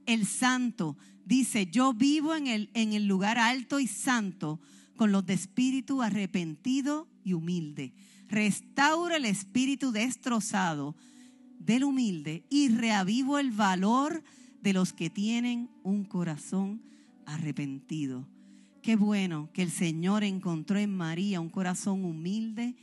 el 0.06 0.26
santo, 0.26 0.98
dice, 1.26 1.68
yo 1.68 1.94
vivo 1.94 2.36
en 2.36 2.48
el, 2.48 2.70
en 2.74 2.94
el 2.94 3.06
lugar 3.06 3.38
alto 3.38 3.80
y 3.80 3.88
santo 3.88 4.60
con 4.96 5.12
los 5.12 5.26
de 5.26 5.34
espíritu 5.34 6.02
arrepentido 6.02 7.08
y 7.24 7.34
humilde. 7.34 7.94
restauro 8.28 9.16
el 9.16 9.26
espíritu 9.26 9.92
destrozado 9.92 10.96
del 11.60 11.84
humilde 11.84 12.46
y 12.50 12.70
reavivo 12.70 13.38
el 13.38 13.52
valor 13.52 14.24
de 14.62 14.74
los 14.74 14.94
que 14.94 15.10
tienen 15.10 15.70
un 15.84 16.06
corazón 16.06 16.82
arrepentido. 17.26 18.28
Qué 18.82 18.96
bueno 18.96 19.50
que 19.54 19.62
el 19.62 19.72
Señor 19.72 20.24
encontró 20.24 20.80
en 20.80 20.96
María 20.96 21.40
un 21.40 21.50
corazón 21.50 22.04
humilde 22.04 22.76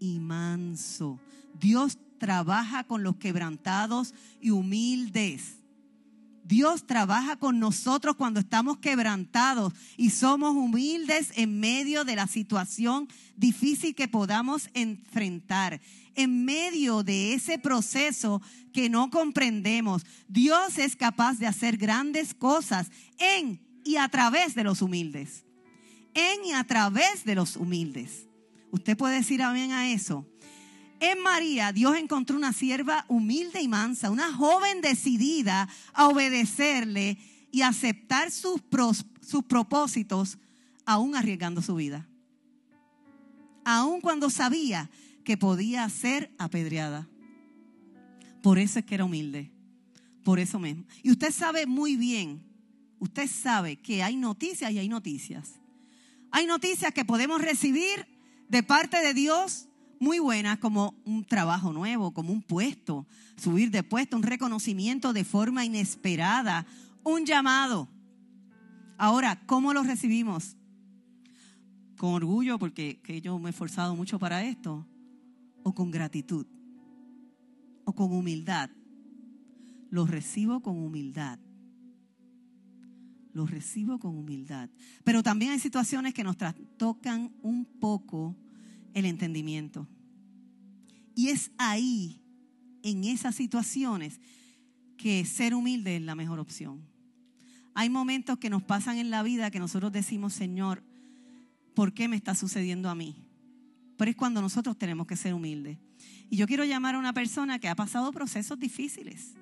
y 0.00 0.18
manso. 0.18 1.20
Dios 1.60 1.96
trabaja 2.18 2.82
con 2.82 3.04
los 3.04 3.16
quebrantados 3.16 4.14
y 4.40 4.50
humildes. 4.50 5.60
Dios 6.42 6.86
trabaja 6.86 7.36
con 7.36 7.60
nosotros 7.60 8.16
cuando 8.16 8.40
estamos 8.40 8.78
quebrantados 8.78 9.72
y 9.96 10.10
somos 10.10 10.56
humildes 10.56 11.32
en 11.36 11.60
medio 11.60 12.04
de 12.04 12.16
la 12.16 12.26
situación 12.26 13.08
difícil 13.36 13.94
que 13.94 14.08
podamos 14.08 14.68
enfrentar. 14.74 15.80
En 16.16 16.44
medio 16.44 17.04
de 17.04 17.32
ese 17.32 17.58
proceso 17.58 18.42
que 18.72 18.90
no 18.90 19.08
comprendemos, 19.10 20.04
Dios 20.28 20.78
es 20.78 20.96
capaz 20.96 21.38
de 21.38 21.46
hacer 21.46 21.76
grandes 21.76 22.34
cosas 22.34 22.90
en 23.18 23.63
y 23.84 23.96
a 23.96 24.08
través 24.08 24.54
de 24.54 24.64
los 24.64 24.82
humildes. 24.82 25.44
En 26.14 26.44
y 26.44 26.52
a 26.52 26.64
través 26.64 27.24
de 27.24 27.34
los 27.34 27.56
humildes. 27.56 28.26
Usted 28.70 28.96
puede 28.96 29.16
decir 29.16 29.42
amén 29.42 29.72
a 29.72 29.92
eso. 29.92 30.26
En 31.00 31.22
María 31.22 31.72
Dios 31.72 31.96
encontró 31.96 32.36
una 32.36 32.52
sierva 32.52 33.04
humilde 33.08 33.60
y 33.60 33.68
mansa, 33.68 34.10
una 34.10 34.32
joven 34.32 34.80
decidida 34.80 35.68
a 35.92 36.08
obedecerle 36.08 37.18
y 37.50 37.62
aceptar 37.62 38.30
sus, 38.30 38.62
sus 39.20 39.44
propósitos, 39.44 40.38
aún 40.86 41.14
arriesgando 41.14 41.62
su 41.62 41.74
vida. 41.74 42.08
Aún 43.64 44.00
cuando 44.00 44.30
sabía 44.30 44.90
que 45.24 45.36
podía 45.36 45.88
ser 45.88 46.32
apedreada. 46.38 47.08
Por 48.42 48.58
eso 48.58 48.78
es 48.78 48.84
que 48.84 48.94
era 48.94 49.04
humilde. 49.04 49.50
Por 50.22 50.38
eso 50.38 50.58
mismo. 50.58 50.84
Y 51.02 51.10
usted 51.10 51.30
sabe 51.32 51.66
muy 51.66 51.96
bien, 51.96 52.42
usted 53.04 53.28
sabe 53.28 53.76
que 53.76 54.02
hay 54.02 54.16
noticias 54.16 54.72
y 54.72 54.78
hay 54.78 54.88
noticias. 54.88 55.60
Hay 56.30 56.46
noticias 56.46 56.92
que 56.92 57.04
podemos 57.04 57.40
recibir 57.40 58.06
de 58.48 58.62
parte 58.62 58.96
de 58.98 59.14
Dios 59.14 59.68
muy 60.00 60.18
buenas 60.18 60.58
como 60.58 60.94
un 61.04 61.24
trabajo 61.24 61.72
nuevo, 61.72 62.12
como 62.12 62.32
un 62.32 62.42
puesto, 62.42 63.06
subir 63.36 63.70
de 63.70 63.82
puesto, 63.82 64.16
un 64.16 64.22
reconocimiento 64.22 65.12
de 65.12 65.24
forma 65.24 65.64
inesperada, 65.64 66.66
un 67.04 67.24
llamado. 67.24 67.88
Ahora, 68.96 69.40
¿cómo 69.46 69.72
lo 69.72 69.82
recibimos? 69.82 70.56
¿Con 71.98 72.14
orgullo 72.14 72.58
porque 72.58 73.00
yo 73.22 73.38
me 73.38 73.50
he 73.50 73.50
esforzado 73.50 73.94
mucho 73.94 74.18
para 74.18 74.44
esto? 74.44 74.86
¿O 75.62 75.74
con 75.74 75.90
gratitud? 75.90 76.46
¿O 77.84 77.94
con 77.94 78.12
humildad? 78.12 78.70
Lo 79.90 80.06
recibo 80.06 80.60
con 80.60 80.78
humildad. 80.78 81.38
Lo 83.34 83.46
recibo 83.46 83.98
con 83.98 84.16
humildad. 84.16 84.70
Pero 85.04 85.22
también 85.22 85.50
hay 85.50 85.58
situaciones 85.58 86.14
que 86.14 86.24
nos 86.24 86.36
tocan 86.78 87.34
un 87.42 87.66
poco 87.66 88.34
el 88.94 89.04
entendimiento. 89.04 89.86
Y 91.14 91.28
es 91.28 91.50
ahí, 91.58 92.22
en 92.82 93.04
esas 93.04 93.34
situaciones, 93.34 94.20
que 94.96 95.24
ser 95.24 95.54
humilde 95.54 95.96
es 95.96 96.02
la 96.02 96.14
mejor 96.14 96.38
opción. 96.38 96.80
Hay 97.74 97.90
momentos 97.90 98.38
que 98.38 98.50
nos 98.50 98.62
pasan 98.62 98.98
en 98.98 99.10
la 99.10 99.22
vida 99.22 99.50
que 99.50 99.58
nosotros 99.58 99.90
decimos, 99.90 100.32
Señor, 100.32 100.84
¿por 101.74 101.92
qué 101.92 102.08
me 102.08 102.16
está 102.16 102.34
sucediendo 102.34 102.88
a 102.88 102.94
mí? 102.94 103.16
Pero 103.96 104.10
es 104.10 104.16
cuando 104.16 104.40
nosotros 104.40 104.78
tenemos 104.78 105.06
que 105.06 105.16
ser 105.16 105.34
humildes. 105.34 105.78
Y 106.30 106.36
yo 106.36 106.46
quiero 106.46 106.64
llamar 106.64 106.94
a 106.94 106.98
una 106.98 107.12
persona 107.12 107.58
que 107.58 107.68
ha 107.68 107.74
pasado 107.74 108.12
procesos 108.12 108.58
difíciles. 108.58 109.34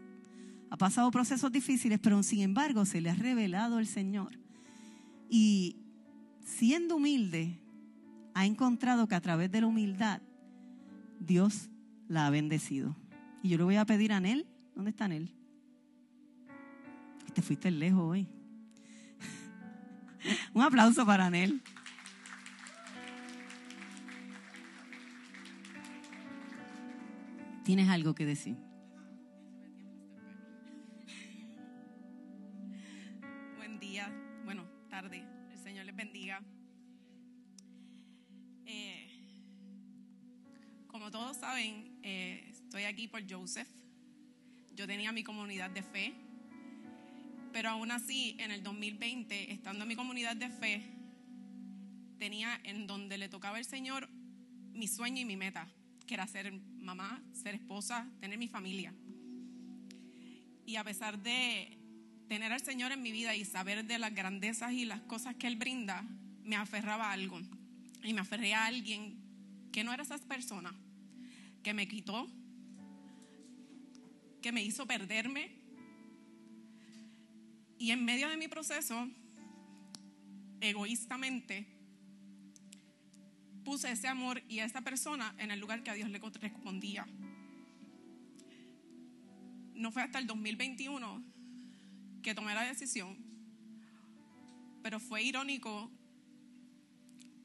Ha 0.73 0.79
pasado 0.79 1.11
procesos 1.11 1.53
difíciles, 1.53 1.99
pero 2.03 2.23
sin 2.23 2.41
embargo 2.41 2.87
se 2.87 3.03
le 3.03 3.11
ha 3.11 3.15
revelado 3.15 3.79
el 3.79 3.87
Señor. 3.87 4.39
Y 5.29 5.77
siendo 6.47 6.97
humilde, 6.97 7.61
ha 8.33 8.47
encontrado 8.47 9.07
que 9.07 9.15
a 9.15 9.21
través 9.21 9.53
de 9.53 9.61
la 9.61 9.67
humildad 9.67 10.23
Dios 11.21 11.69
la 12.09 12.27
ha 12.27 12.31
bendecido. 12.31 12.97
Y 13.43 13.51
yo 13.51 13.59
le 13.59 13.65
voy 13.65 13.77
a 13.77 13.85
pedir 13.85 14.15
a 14.15 14.17
Anel, 14.17 14.47
¿dónde 14.75 14.93
está 14.93 15.05
Anel? 15.05 15.35
Te 17.35 17.43
fuiste 17.43 17.71
lejos 17.71 18.01
hoy. 18.01 18.27
Un 20.55 20.63
aplauso 20.63 21.05
para 21.05 21.27
Anel. 21.27 21.61
¿Tienes 27.63 27.91
algo 27.91 28.15
que 28.15 28.25
decir? 28.25 28.72
Saben, 41.53 41.99
eh, 42.03 42.47
estoy 42.51 42.85
aquí 42.85 43.09
por 43.09 43.31
Joseph. 43.31 43.69
Yo 44.75 44.87
tenía 44.87 45.13
mi 45.13 45.23
comunidad 45.23 45.69
de 45.69 45.83
fe, 45.83 46.15
pero 47.53 47.69
aún 47.69 47.91
así, 47.91 48.37
en 48.39 48.53
el 48.53 48.63
2020, 48.63 49.53
estando 49.53 49.83
en 49.83 49.89
mi 49.89 49.95
comunidad 49.95 50.35
de 50.35 50.49
fe, 50.49 50.83
tenía 52.19 52.59
en 52.65 52.87
donde 52.87 53.19
le 53.19 53.29
tocaba 53.29 53.59
el 53.59 53.67
Señor 53.67 54.09
mi 54.73 54.89
sueño 54.89 55.21
y 55.21 55.27
mi 55.27 55.37
meta, 55.37 55.69
que 56.07 56.15
era 56.15 56.27
ser 56.27 56.51
mamá, 56.53 57.23
ser 57.35 57.55
esposa, 57.55 58.09
tener 58.19 58.39
mi 58.39 58.49
familia. 58.49 58.95
Y 60.65 60.77
a 60.77 60.85
pesar 60.85 61.19
de 61.19 61.77
tener 62.29 62.51
al 62.51 62.63
Señor 62.63 62.93
en 62.93 63.03
mi 63.03 63.13
vida 63.13 63.37
y 63.37 63.45
saber 63.45 63.85
de 63.85 63.99
las 63.99 64.15
grandezas 64.15 64.73
y 64.73 64.87
las 64.87 65.03
cosas 65.03 65.35
que 65.35 65.49
Él 65.49 65.57
brinda, 65.57 66.03
me 66.45 66.57
aferraba 66.57 67.11
a 67.11 67.13
algo. 67.13 67.43
Y 68.03 68.15
me 68.15 68.23
aferré 68.23 68.55
a 68.55 68.65
alguien 68.65 69.19
que 69.71 69.85
no 69.85 69.93
era 69.93 70.03
esa 70.03 70.17
persona 70.17 70.75
que 71.63 71.75
me 71.75 71.89
quitó, 71.89 72.29
que 74.41 74.53
me 74.53 74.63
hizo 74.63 74.87
perderme. 74.87 75.51
Y 77.79 77.91
en 77.91 78.05
medio 78.05 78.29
de 78.29 78.37
mi 78.37 78.49
proceso, 78.49 79.09
egoístamente, 80.61 81.67
puse 83.65 83.91
ese 83.91 84.09
amor 84.09 84.43
y 84.49 84.59
a 84.59 84.65
esa 84.65 84.83
persona 84.83 85.35
en 85.39 85.51
el 85.51 85.61
lugar 85.61 85.83
que 85.83 85.91
a 85.91 85.95
Dios 85.95 86.11
le 86.11 86.21
correspondía. 86.21 87.07
No 89.75 89.91
fue 89.91 90.03
hasta 90.03 90.19
el 90.19 90.27
2021 90.27 91.25
que 92.23 92.35
tomé 92.35 92.55
la 92.55 92.63
decisión, 92.63 93.17
pero 94.83 95.01
fue 95.01 95.23
irónico, 95.23 95.91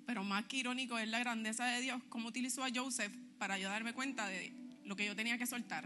pero 0.06 0.24
más 0.24 0.46
que 0.46 0.58
irónico 0.58 1.00
es 1.00 1.08
la 1.08 1.20
grandeza 1.20 1.66
de 1.66 1.82
Dios, 1.82 2.02
cómo 2.10 2.28
utilizó 2.28 2.64
a 2.64 2.70
Joseph 2.74 3.14
para 3.38 3.58
yo 3.58 3.70
darme 3.70 3.94
cuenta 3.94 4.28
de 4.28 4.54
lo 4.84 4.96
que 4.96 5.06
yo 5.06 5.16
tenía 5.16 5.38
que 5.38 5.46
soltar. 5.46 5.86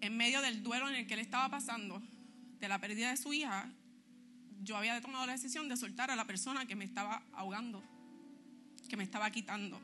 En 0.00 0.16
medio 0.16 0.40
del 0.40 0.62
duelo 0.62 0.88
en 0.88 0.96
el 0.96 1.06
que 1.06 1.14
él 1.14 1.20
estaba 1.20 1.48
pasando, 1.48 2.02
de 2.58 2.68
la 2.68 2.78
pérdida 2.78 3.10
de 3.10 3.16
su 3.16 3.32
hija, 3.32 3.70
yo 4.62 4.76
había 4.76 5.00
tomado 5.00 5.26
la 5.26 5.32
decisión 5.32 5.68
de 5.68 5.76
soltar 5.76 6.10
a 6.10 6.16
la 6.16 6.24
persona 6.24 6.66
que 6.66 6.76
me 6.76 6.84
estaba 6.84 7.22
ahogando, 7.32 7.82
que 8.88 8.96
me 8.96 9.04
estaba 9.04 9.30
quitando. 9.30 9.80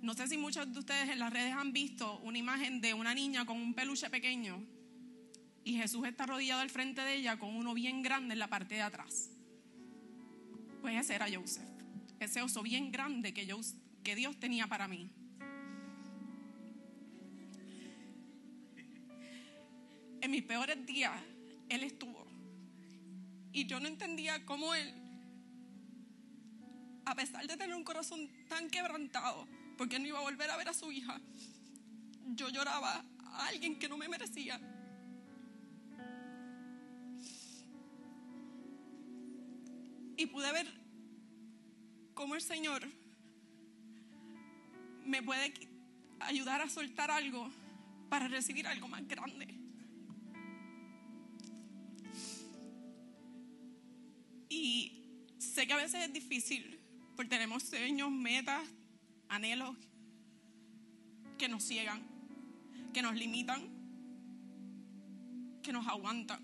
No 0.00 0.14
sé 0.14 0.28
si 0.28 0.36
muchos 0.36 0.72
de 0.72 0.78
ustedes 0.78 1.08
en 1.08 1.18
las 1.18 1.32
redes 1.32 1.52
han 1.54 1.72
visto 1.72 2.20
una 2.20 2.38
imagen 2.38 2.80
de 2.80 2.94
una 2.94 3.14
niña 3.14 3.44
con 3.44 3.56
un 3.56 3.74
peluche 3.74 4.08
pequeño 4.10 4.62
y 5.64 5.74
Jesús 5.74 6.06
está 6.06 6.24
arrodillado 6.24 6.60
al 6.60 6.70
frente 6.70 7.02
de 7.02 7.16
ella 7.16 7.36
con 7.36 7.54
uno 7.54 7.74
bien 7.74 8.02
grande 8.02 8.34
en 8.34 8.38
la 8.38 8.48
parte 8.48 8.76
de 8.76 8.82
atrás. 8.82 9.30
Pues 10.80 10.96
ese 10.96 11.16
era 11.16 11.26
Joseph 11.28 11.67
ese 12.20 12.42
oso 12.42 12.62
bien 12.62 12.90
grande 12.90 13.32
que, 13.32 13.46
yo, 13.46 13.60
que 14.02 14.16
Dios 14.16 14.38
tenía 14.38 14.66
para 14.66 14.88
mí. 14.88 15.10
En 20.20 20.30
mis 20.30 20.42
peores 20.42 20.84
días, 20.84 21.12
Él 21.68 21.84
estuvo. 21.84 22.26
Y 23.52 23.66
yo 23.66 23.80
no 23.80 23.88
entendía 23.88 24.44
cómo 24.44 24.74
Él, 24.74 24.92
a 27.04 27.14
pesar 27.14 27.46
de 27.46 27.56
tener 27.56 27.74
un 27.74 27.84
corazón 27.84 28.28
tan 28.48 28.68
quebrantado, 28.68 29.46
porque 29.76 29.98
no 29.98 30.06
iba 30.06 30.18
a 30.18 30.22
volver 30.22 30.50
a 30.50 30.56
ver 30.56 30.68
a 30.68 30.74
su 30.74 30.90
hija, 30.90 31.20
yo 32.34 32.48
lloraba 32.48 33.04
a 33.24 33.46
alguien 33.46 33.78
que 33.78 33.88
no 33.88 33.96
me 33.96 34.08
merecía. 34.08 34.60
Y 40.16 40.26
pude 40.26 40.50
ver 40.52 40.87
cómo 42.18 42.34
el 42.34 42.42
Señor 42.42 42.82
me 45.04 45.22
puede 45.22 45.54
ayudar 46.18 46.60
a 46.60 46.68
soltar 46.68 47.12
algo 47.12 47.48
para 48.08 48.26
recibir 48.26 48.66
algo 48.66 48.88
más 48.88 49.06
grande. 49.06 49.46
Y 54.48 55.04
sé 55.38 55.68
que 55.68 55.72
a 55.74 55.76
veces 55.76 56.06
es 56.06 56.12
difícil 56.12 56.80
Porque 57.14 57.28
tenemos 57.28 57.62
sueños, 57.62 58.10
metas, 58.10 58.66
anhelos 59.28 59.76
que 61.38 61.48
nos 61.48 61.62
ciegan, 61.62 62.02
que 62.92 63.00
nos 63.00 63.14
limitan, 63.14 63.62
que 65.62 65.72
nos 65.72 65.86
aguantan. 65.86 66.40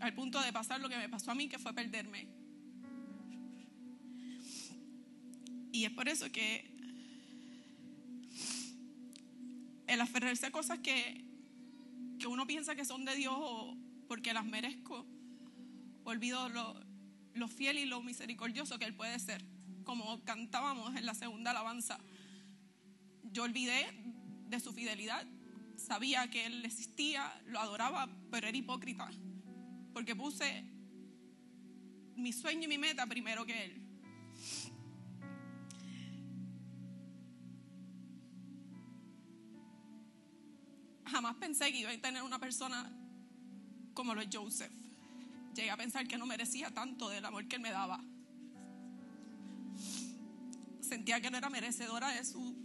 Al 0.00 0.12
punto 0.14 0.38
de 0.42 0.52
pasar 0.52 0.80
lo 0.80 0.90
que 0.90 0.98
me 0.98 1.08
pasó 1.08 1.30
a 1.30 1.34
mí, 1.34 1.48
que 1.48 1.58
fue 1.58 1.72
perderme. 1.72 2.39
Y 5.72 5.84
es 5.84 5.90
por 5.92 6.08
eso 6.08 6.30
que 6.32 6.70
el 9.86 10.00
aferrarse 10.00 10.46
a 10.46 10.50
cosas 10.50 10.78
que, 10.78 11.24
que 12.18 12.26
uno 12.26 12.46
piensa 12.46 12.74
que 12.74 12.84
son 12.84 13.04
de 13.04 13.14
Dios 13.16 13.34
o 13.36 13.76
porque 14.08 14.32
las 14.32 14.44
merezco, 14.44 15.06
olvido 16.04 16.48
lo, 16.48 16.74
lo 17.34 17.48
fiel 17.48 17.78
y 17.78 17.86
lo 17.86 18.02
misericordioso 18.02 18.78
que 18.78 18.84
Él 18.84 18.94
puede 18.94 19.18
ser. 19.18 19.44
Como 19.84 20.22
cantábamos 20.24 20.94
en 20.96 21.06
la 21.06 21.14
segunda 21.14 21.50
alabanza, 21.50 21.98
yo 23.32 23.44
olvidé 23.44 23.86
de 24.48 24.60
su 24.60 24.72
fidelidad, 24.72 25.26
sabía 25.76 26.28
que 26.30 26.46
Él 26.46 26.64
existía, 26.64 27.32
lo 27.46 27.60
adoraba, 27.60 28.08
pero 28.30 28.46
era 28.46 28.56
hipócrita, 28.56 29.10
porque 29.92 30.14
puse 30.14 30.64
mi 32.16 32.32
sueño 32.32 32.64
y 32.64 32.68
mi 32.68 32.78
meta 32.78 33.06
primero 33.06 33.46
que 33.46 33.64
Él. 33.64 33.89
Jamás 41.10 41.34
pensé 41.36 41.72
que 41.72 41.80
iba 41.80 41.90
a 41.90 41.98
tener 41.98 42.22
una 42.22 42.38
persona 42.38 42.90
como 43.94 44.14
lo 44.14 44.20
es 44.20 44.28
Joseph. 44.32 44.72
Llegué 45.54 45.70
a 45.70 45.76
pensar 45.76 46.06
que 46.06 46.16
no 46.16 46.26
merecía 46.26 46.70
tanto 46.70 47.08
del 47.08 47.24
amor 47.24 47.48
que 47.48 47.56
él 47.56 47.62
me 47.62 47.70
daba. 47.70 48.00
Sentía 50.80 51.20
que 51.20 51.30
no 51.30 51.38
era 51.38 51.50
merecedora 51.50 52.10
de 52.10 52.24
su, 52.24 52.56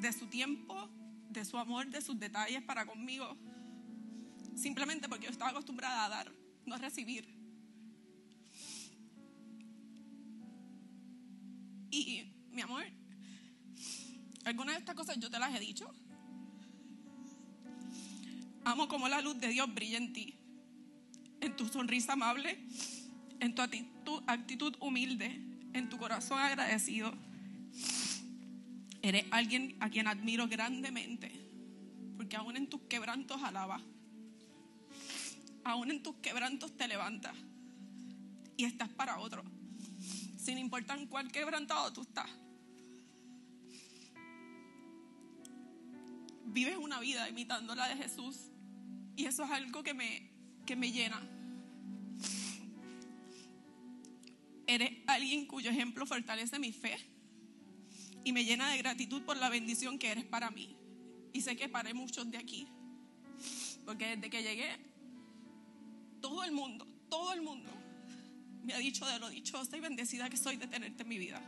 de 0.00 0.12
su 0.12 0.26
tiempo, 0.26 0.88
de 1.30 1.44
su 1.44 1.56
amor, 1.56 1.88
de 1.88 2.00
sus 2.00 2.18
detalles 2.18 2.62
para 2.62 2.84
conmigo. 2.84 3.36
Simplemente 4.56 5.08
porque 5.08 5.26
yo 5.26 5.30
estaba 5.30 5.50
acostumbrada 5.50 6.04
a 6.04 6.08
dar, 6.08 6.32
no 6.66 6.74
a 6.74 6.78
recibir. 6.78 7.28
Y 11.90 12.32
mi 12.50 12.60
amor, 12.62 12.84
algunas 14.44 14.74
de 14.74 14.80
estas 14.80 14.96
cosas 14.96 15.16
yo 15.18 15.30
te 15.30 15.38
las 15.38 15.54
he 15.54 15.60
dicho. 15.60 15.92
Amo 18.64 18.88
como 18.88 19.08
la 19.08 19.20
luz 19.20 19.38
de 19.38 19.48
Dios 19.48 19.72
brilla 19.74 19.98
en 19.98 20.12
ti, 20.12 20.34
en 21.40 21.54
tu 21.54 21.66
sonrisa 21.68 22.14
amable, 22.14 22.58
en 23.40 23.54
tu 23.54 23.62
actitud, 24.26 24.74
humilde, 24.80 25.26
en 25.74 25.88
tu 25.90 25.98
corazón 25.98 26.38
agradecido. 26.38 27.12
Eres 29.02 29.26
alguien 29.30 29.76
a 29.80 29.90
quien 29.90 30.06
admiro 30.06 30.48
grandemente, 30.48 31.30
porque 32.16 32.36
aún 32.36 32.56
en 32.56 32.68
tus 32.68 32.80
quebrantos 32.82 33.42
alaba, 33.42 33.82
aún 35.62 35.90
en 35.90 36.02
tus 36.02 36.14
quebrantos 36.16 36.74
te 36.74 36.88
levantas 36.88 37.36
y 38.56 38.64
estás 38.64 38.88
para 38.88 39.18
otro, 39.18 39.44
sin 40.38 40.56
importar 40.56 40.98
en 40.98 41.06
cuál 41.06 41.30
quebrantado 41.30 41.92
tú 41.92 42.00
estás. 42.00 42.30
Vives 46.46 46.78
una 46.78 47.00
vida 47.00 47.28
imitando 47.28 47.74
la 47.74 47.88
de 47.88 47.96
Jesús 47.96 48.52
y 49.16 49.26
eso 49.26 49.44
es 49.44 49.50
algo 49.50 49.82
que 49.82 49.94
me, 49.94 50.30
que 50.66 50.76
me 50.76 50.90
llena. 50.90 51.20
Eres 54.66 54.92
alguien 55.06 55.46
cuyo 55.46 55.70
ejemplo 55.70 56.06
fortalece 56.06 56.58
mi 56.58 56.72
fe 56.72 56.96
y 58.24 58.32
me 58.32 58.44
llena 58.44 58.70
de 58.70 58.78
gratitud 58.78 59.22
por 59.22 59.36
la 59.36 59.50
bendición 59.50 59.98
que 59.98 60.10
eres 60.10 60.24
para 60.24 60.50
mí. 60.50 60.74
Y 61.32 61.42
sé 61.42 61.56
que 61.56 61.68
para 61.68 61.92
muchos 61.92 62.30
de 62.30 62.38
aquí. 62.38 62.66
Porque 63.84 64.16
desde 64.16 64.30
que 64.30 64.42
llegué, 64.42 64.70
todo 66.20 66.42
el 66.44 66.52
mundo, 66.52 66.86
todo 67.10 67.32
el 67.34 67.42
mundo 67.42 67.70
me 68.62 68.72
ha 68.72 68.78
dicho 68.78 69.06
de 69.06 69.18
lo 69.18 69.28
dichosa 69.28 69.76
y 69.76 69.80
bendecida 69.80 70.30
que 70.30 70.38
soy 70.38 70.56
de 70.56 70.66
tenerte 70.66 71.02
en 71.02 71.08
mi 71.08 71.18
vida. 71.18 71.40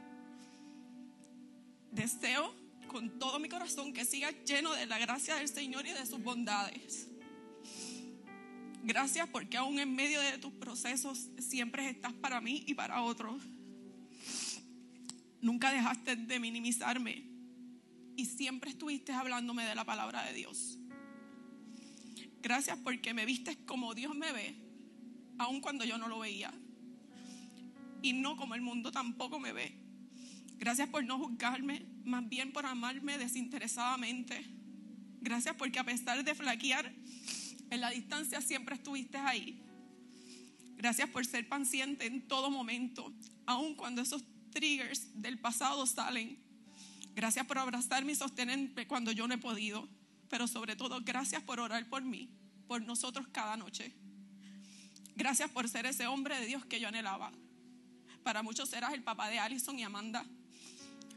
Deseo 1.93 2.55
con 2.89 3.19
todo 3.19 3.39
mi 3.39 3.49
corazón 3.49 3.95
que 3.95 4.05
sigas 4.05 4.35
lleno 4.45 4.75
de 4.75 4.85
la 4.85 4.99
gracia 4.99 5.37
del 5.37 5.49
Señor 5.49 5.87
y 5.87 5.93
de 5.93 6.05
sus 6.05 6.23
bondades. 6.23 7.09
Gracias 8.87 9.29
porque 9.31 9.57
aún 9.57 9.81
en 9.81 9.97
medio 9.97 10.21
de 10.21 10.39
tus 10.39 10.53
procesos 10.53 11.29
siempre 11.41 11.89
estás 11.89 12.13
para 12.13 12.41
mí 12.41 12.63
y 12.69 12.75
para 12.75 13.03
otros. 13.03 13.43
Nunca 15.41 15.73
dejaste 15.73 16.15
de 16.15 16.39
minimizarme 16.39 17.25
y 18.15 18.27
siempre 18.27 18.71
estuviste 18.71 19.13
hablándome 19.13 19.65
de 19.65 19.75
la 19.75 19.85
palabra 19.85 20.23
de 20.27 20.35
Dios. 20.35 20.79
Gracias 22.41 22.79
porque 22.79 23.13
me 23.13 23.27
vistes 23.27 23.57
como 23.67 23.93
Dios 23.93 24.15
me 24.15 24.31
ve, 24.31 24.55
aun 25.37 25.61
cuando 25.61 25.85
yo 25.85 25.99
no 25.99 26.07
lo 26.07 26.21
veía. 26.21 26.55
Y 28.03 28.13
no 28.13 28.37
como 28.37 28.55
el 28.55 28.61
mundo 28.61 28.93
tampoco 28.93 29.41
me 29.41 29.53
ve. 29.53 29.77
Gracias 30.59 30.89
por 30.91 31.05
no 31.05 31.19
juzgarme, 31.19 31.87
más 32.05 32.29
bien 32.29 32.53
por 32.53 32.67
amarme 32.67 33.19
desinteresadamente. 33.19 34.47
Gracias 35.21 35.57
porque 35.57 35.81
a 35.81 35.85
pesar 35.85 36.23
de 36.23 36.37
flaquear, 36.37 36.95
en 37.71 37.81
la 37.81 37.91
distancia 37.91 38.41
siempre 38.41 38.75
estuviste 38.75 39.19
ahí. 39.19 39.63
Gracias 40.77 41.09
por 41.09 41.25
ser 41.25 41.49
paciente 41.49 42.07
en 42.07 42.29
todo 42.29 42.51
momento, 42.51 43.13
aun 43.47 43.75
cuando 43.75 44.03
esos 44.03 44.25
triggers 44.53 45.21
del 45.21 45.39
pasado 45.39 45.87
salen. 45.87 46.39
Gracias 47.15 47.47
por 47.47 47.59
abrazarme 47.59 48.13
y 48.13 48.15
sostenerme 48.15 48.87
cuando 48.87 49.11
yo 49.11 49.27
no 49.27 49.35
he 49.35 49.39
podido. 49.39 49.89
Pero 50.29 50.47
sobre 50.47 50.77
todo, 50.77 51.01
gracias 51.03 51.43
por 51.43 51.61
orar 51.61 51.89
por 51.89 52.03
mí, 52.03 52.29
por 52.67 52.83
nosotros 52.83 53.27
cada 53.33 53.57
noche. 53.57 53.95
Gracias 55.15 55.51
por 55.51 55.69
ser 55.69 55.87
ese 55.87 56.07
hombre 56.07 56.39
de 56.39 56.47
Dios 56.47 56.65
que 56.67 56.79
yo 56.79 56.89
anhelaba. 56.89 57.33
Para 58.23 58.43
muchos 58.43 58.73
eras 58.73 58.93
el 58.93 59.03
papá 59.03 59.31
de 59.31 59.39
Allison 59.39 59.79
y 59.79 59.83
Amanda. 59.83 60.27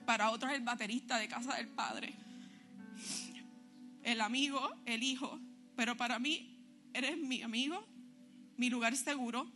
Para 0.06 0.32
otros 0.32 0.54
el 0.54 0.62
baterista 0.62 1.18
de 1.18 1.28
casa 1.28 1.56
del 1.56 1.68
padre. 1.68 2.16
El 4.04 4.22
amigo, 4.22 4.74
el 4.86 5.04
hijo, 5.04 5.40
pero 5.80 5.96
para 5.96 6.20
mí 6.20 6.60
eres 6.94 7.18
mi 7.18 7.42
amigo, 7.42 7.82
mi 8.58 8.70
lugar 8.70 8.98
seguro, 8.98 9.50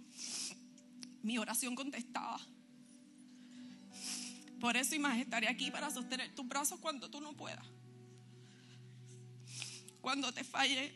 mi 1.21 1.37
oración 1.37 1.75
contestada. 1.75 2.39
Por 4.57 4.77
eso 4.77 4.95
y 4.95 4.99
más 4.99 5.17
estaré 5.17 5.49
aquí 5.49 5.69
para 5.69 5.91
sostener 5.91 6.33
tus 6.33 6.47
brazos 6.47 6.79
cuando 6.79 7.09
tú 7.09 7.19
no 7.19 7.33
puedas. 7.33 7.67
Cuando 9.99 10.31
te 10.31 10.45
falle 10.45 10.93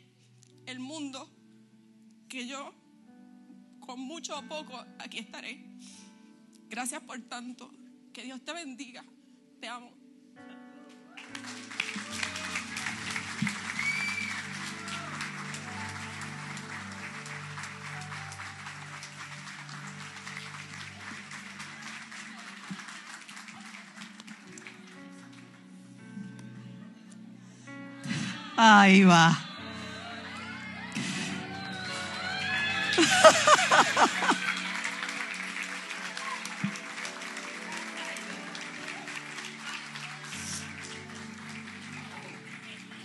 el 0.64 0.80
mundo, 0.80 1.28
que 2.26 2.46
yo 2.46 2.72
con 3.80 4.00
mucho 4.00 4.38
o 4.38 4.48
poco 4.48 4.82
aquí 4.98 5.18
estaré. 5.18 5.62
Gracias 6.70 7.02
por 7.02 7.20
tanto. 7.28 7.70
Que 8.14 8.22
Dios 8.22 8.42
te 8.42 8.54
bendiga. 8.54 9.04
Te 9.60 9.68
amo. 9.68 9.92
Ahí 28.60 29.04
va. 29.04 29.38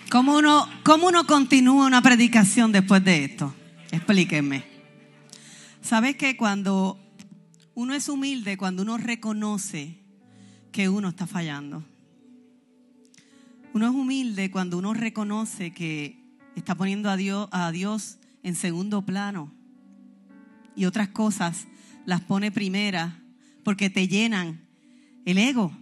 ¿Cómo 0.09 0.37
uno, 0.37 0.67
¿Cómo 0.81 1.09
uno 1.09 1.27
continúa 1.27 1.85
una 1.85 2.01
predicación 2.01 2.71
después 2.71 3.03
de 3.03 3.25
esto? 3.25 3.53
Explíquenme. 3.91 4.65
¿Sabes 5.83 6.15
que 6.15 6.35
cuando 6.35 6.97
uno 7.75 7.93
es 7.93 8.09
humilde, 8.09 8.57
cuando 8.57 8.81
uno 8.81 8.97
reconoce 8.97 9.99
que 10.71 10.89
uno 10.89 11.09
está 11.09 11.27
fallando? 11.27 11.83
Uno 13.73 13.87
es 13.87 13.91
humilde 13.93 14.51
cuando 14.51 14.77
uno 14.77 14.93
reconoce 14.93 15.71
que 15.71 16.19
está 16.55 16.75
poniendo 16.75 17.09
a 17.09 17.17
Dios, 17.17 17.47
a 17.51 17.71
Dios 17.71 18.19
en 18.43 18.55
segundo 18.55 19.03
plano 19.03 19.51
y 20.75 20.85
otras 20.85 21.09
cosas 21.09 21.67
las 22.05 22.21
pone 22.21 22.51
primera 22.51 23.19
porque 23.63 23.89
te 23.89 24.07
llenan 24.07 24.61
el 25.25 25.39
ego, 25.39 25.75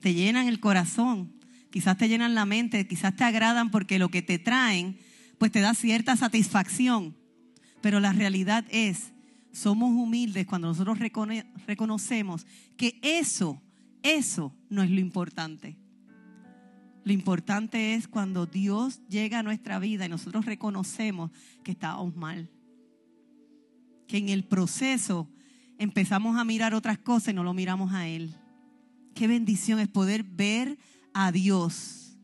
te 0.00 0.12
llenan 0.12 0.46
el 0.46 0.60
corazón, 0.60 1.32
quizás 1.70 1.96
te 1.96 2.08
llenan 2.08 2.34
la 2.34 2.44
mente, 2.44 2.86
quizás 2.86 3.16
te 3.16 3.24
agradan 3.24 3.70
porque 3.70 3.98
lo 3.98 4.10
que 4.10 4.20
te 4.20 4.38
traen 4.38 4.98
pues 5.38 5.52
te 5.52 5.60
da 5.60 5.72
cierta 5.74 6.16
satisfacción, 6.16 7.16
pero 7.80 7.98
la 7.98 8.12
realidad 8.12 8.64
es, 8.68 9.12
somos 9.52 9.90
humildes 9.90 10.46
cuando 10.46 10.68
nosotros 10.68 10.98
recono- 10.98 11.44
reconocemos 11.66 12.46
que 12.76 12.98
eso, 13.02 13.62
eso 14.02 14.54
no 14.68 14.82
es 14.82 14.90
lo 14.90 15.00
importante. 15.00 15.78
Lo 17.04 17.12
importante 17.12 17.94
es 17.94 18.08
cuando 18.08 18.46
Dios 18.46 19.02
llega 19.08 19.38
a 19.38 19.42
nuestra 19.42 19.78
vida 19.78 20.06
y 20.06 20.08
nosotros 20.08 20.46
reconocemos 20.46 21.30
que 21.62 21.72
estábamos 21.72 22.16
mal. 22.16 22.50
Que 24.08 24.16
en 24.16 24.30
el 24.30 24.44
proceso 24.44 25.28
empezamos 25.78 26.38
a 26.38 26.44
mirar 26.44 26.74
otras 26.74 26.98
cosas 26.98 27.28
y 27.28 27.36
no 27.36 27.44
lo 27.44 27.52
miramos 27.52 27.92
a 27.92 28.08
Él. 28.08 28.34
Qué 29.14 29.28
bendición 29.28 29.80
es 29.80 29.88
poder 29.88 30.24
ver 30.24 30.78
a 31.12 31.30
Dios 31.30 32.16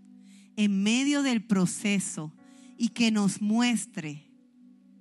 en 0.57 0.83
medio 0.83 1.23
del 1.23 1.43
proceso 1.43 2.33
y 2.79 2.89
que 2.89 3.11
nos 3.11 3.43
muestre 3.43 4.27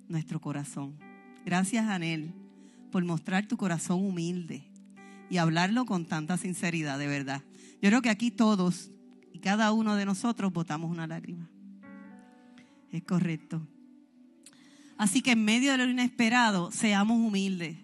nuestro 0.08 0.40
corazón. 0.42 0.98
Gracias, 1.46 1.86
Anel, 1.88 2.34
por 2.92 3.02
mostrar 3.04 3.46
tu 3.46 3.56
corazón 3.56 4.04
humilde 4.04 4.62
y 5.30 5.38
hablarlo 5.38 5.86
con 5.86 6.04
tanta 6.04 6.36
sinceridad, 6.36 6.98
de 6.98 7.06
verdad. 7.06 7.42
Yo 7.80 7.88
creo 7.88 8.02
que 8.02 8.10
aquí 8.10 8.30
todos 8.30 8.90
cada 9.40 9.72
uno 9.72 9.96
de 9.96 10.04
nosotros 10.04 10.52
botamos 10.52 10.90
una 10.90 11.06
lágrima. 11.06 11.48
Es 12.92 13.02
correcto. 13.02 13.66
Así 14.96 15.22
que 15.22 15.32
en 15.32 15.44
medio 15.44 15.72
de 15.72 15.78
lo 15.78 15.88
inesperado, 15.88 16.70
seamos 16.72 17.16
humildes. 17.16 17.78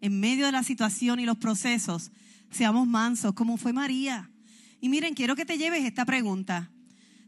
En 0.00 0.20
medio 0.20 0.46
de 0.46 0.52
la 0.52 0.62
situación 0.62 1.18
y 1.18 1.26
los 1.26 1.38
procesos, 1.38 2.12
seamos 2.50 2.86
mansos, 2.86 3.34
como 3.34 3.56
fue 3.56 3.72
María. 3.72 4.30
Y 4.80 4.88
miren, 4.88 5.14
quiero 5.14 5.34
que 5.34 5.46
te 5.46 5.58
lleves 5.58 5.84
esta 5.84 6.04
pregunta. 6.04 6.70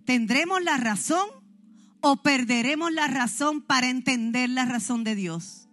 ¿Tendremos 0.05 0.63
la 0.63 0.77
razón 0.77 1.27
o 2.01 2.23
perderemos 2.23 2.93
la 2.93 3.09
razón 3.09 3.63
para 3.63 3.89
entender 3.89 4.51
la 4.51 4.65
razón 4.65 5.05
de 5.05 5.15
Dios? 5.15 5.69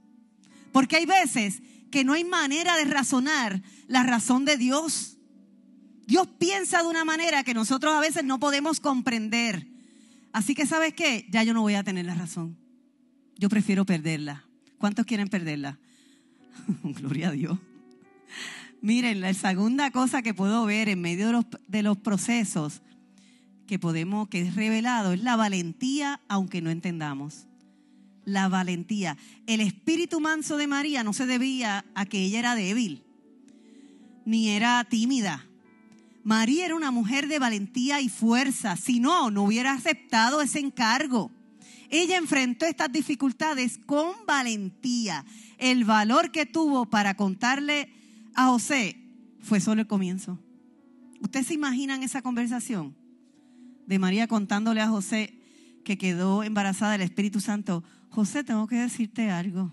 Porque 0.72 0.96
hay 0.96 1.06
veces 1.06 1.62
que 1.92 2.04
no 2.04 2.14
hay 2.14 2.24
manera 2.24 2.76
de 2.76 2.86
razonar 2.86 3.62
la 3.88 4.02
razón 4.02 4.46
de 4.46 4.58
Dios. 4.58 5.13
Dios 6.06 6.28
piensa 6.38 6.82
de 6.82 6.88
una 6.88 7.06
manera 7.06 7.44
que 7.44 7.54
nosotros 7.54 7.94
a 7.94 8.00
veces 8.00 8.24
no 8.24 8.40
podemos 8.40 8.80
comprender. 8.80 9.68
Así 10.32 10.56
que, 10.56 10.66
¿sabes 10.66 10.94
qué? 10.94 11.28
Ya 11.30 11.44
yo 11.44 11.54
no 11.54 11.62
voy 11.62 11.76
a 11.76 11.84
tener 11.84 12.06
la 12.06 12.16
razón. 12.16 12.58
Yo 13.38 13.50
prefiero 13.50 13.86
perderla. 13.86 14.46
¿Cuántos 14.78 15.06
quieren 15.06 15.28
perderla? 15.28 15.80
Gloria 16.84 17.30
a 17.30 17.32
Dios. 17.32 17.58
Miren, 18.82 19.22
la 19.22 19.34
segunda 19.34 19.92
cosa 19.92 20.22
que 20.22 20.34
puedo 20.34 20.66
ver 20.66 20.90
en 20.90 21.00
medio 21.00 21.28
de 21.68 21.84
los, 21.84 21.98
procesos 21.98 22.82
que 23.66 23.80
podemos, 23.80 24.28
que 24.28 24.42
es 24.42 24.56
revelado, 24.56 25.14
es 25.14 25.24
la 25.24 25.38
valentía, 25.38 26.20
aunque 26.28 26.62
no 26.62 26.70
entendamos. 26.70 27.46
La 28.26 28.50
valentía. 28.50 29.18
El 29.48 29.62
espíritu 29.62 30.20
manso 30.20 30.58
de 30.58 30.68
María 30.68 31.04
no 31.04 31.14
se 31.14 31.26
debía 31.26 31.86
a 31.96 32.06
que 32.06 32.24
ella 32.24 32.40
era 32.40 32.56
débil, 32.56 33.04
ni 34.26 34.50
era 34.50 34.84
tímida. 34.84 35.46
María 36.24 36.66
era 36.66 36.76
una 36.76 36.92
mujer 36.92 37.28
de 37.28 37.40
valentía 37.40 38.00
y 38.00 38.10
fuerza. 38.10 38.76
Si 38.78 39.00
no, 39.00 39.30
no 39.30 39.44
hubiera 39.44 39.74
aceptado 39.74 40.42
ese 40.42 40.60
encargo. 40.60 41.32
Ella 41.90 42.18
enfrentó 42.18 42.66
estas 42.66 42.92
dificultades 42.92 43.80
con 43.86 44.14
valentía. 44.26 45.26
El 45.58 45.86
valor 45.86 46.32
que 46.32 46.46
tuvo 46.46 46.86
para 46.86 47.16
contarle 47.16 47.90
a 48.34 48.48
José 48.48 48.98
fue 49.42 49.60
solo 49.60 49.82
el 49.82 49.88
comienzo. 49.88 50.40
¿Ustedes 51.22 51.48
se 51.48 51.54
imaginan 51.54 52.04
esa 52.04 52.22
conversación 52.22 52.96
de 53.86 54.00
María 54.00 54.28
contándole 54.28 54.82
a 54.82 54.88
José 54.88 55.38
que 55.84 55.98
quedó 55.98 56.44
embarazada 56.44 56.94
del 56.94 57.02
Espíritu 57.02 57.42
Santo? 57.42 57.84
José, 58.10 58.44
tengo 58.44 58.68
que 58.68 58.78
decirte 58.78 59.30
algo. 59.30 59.72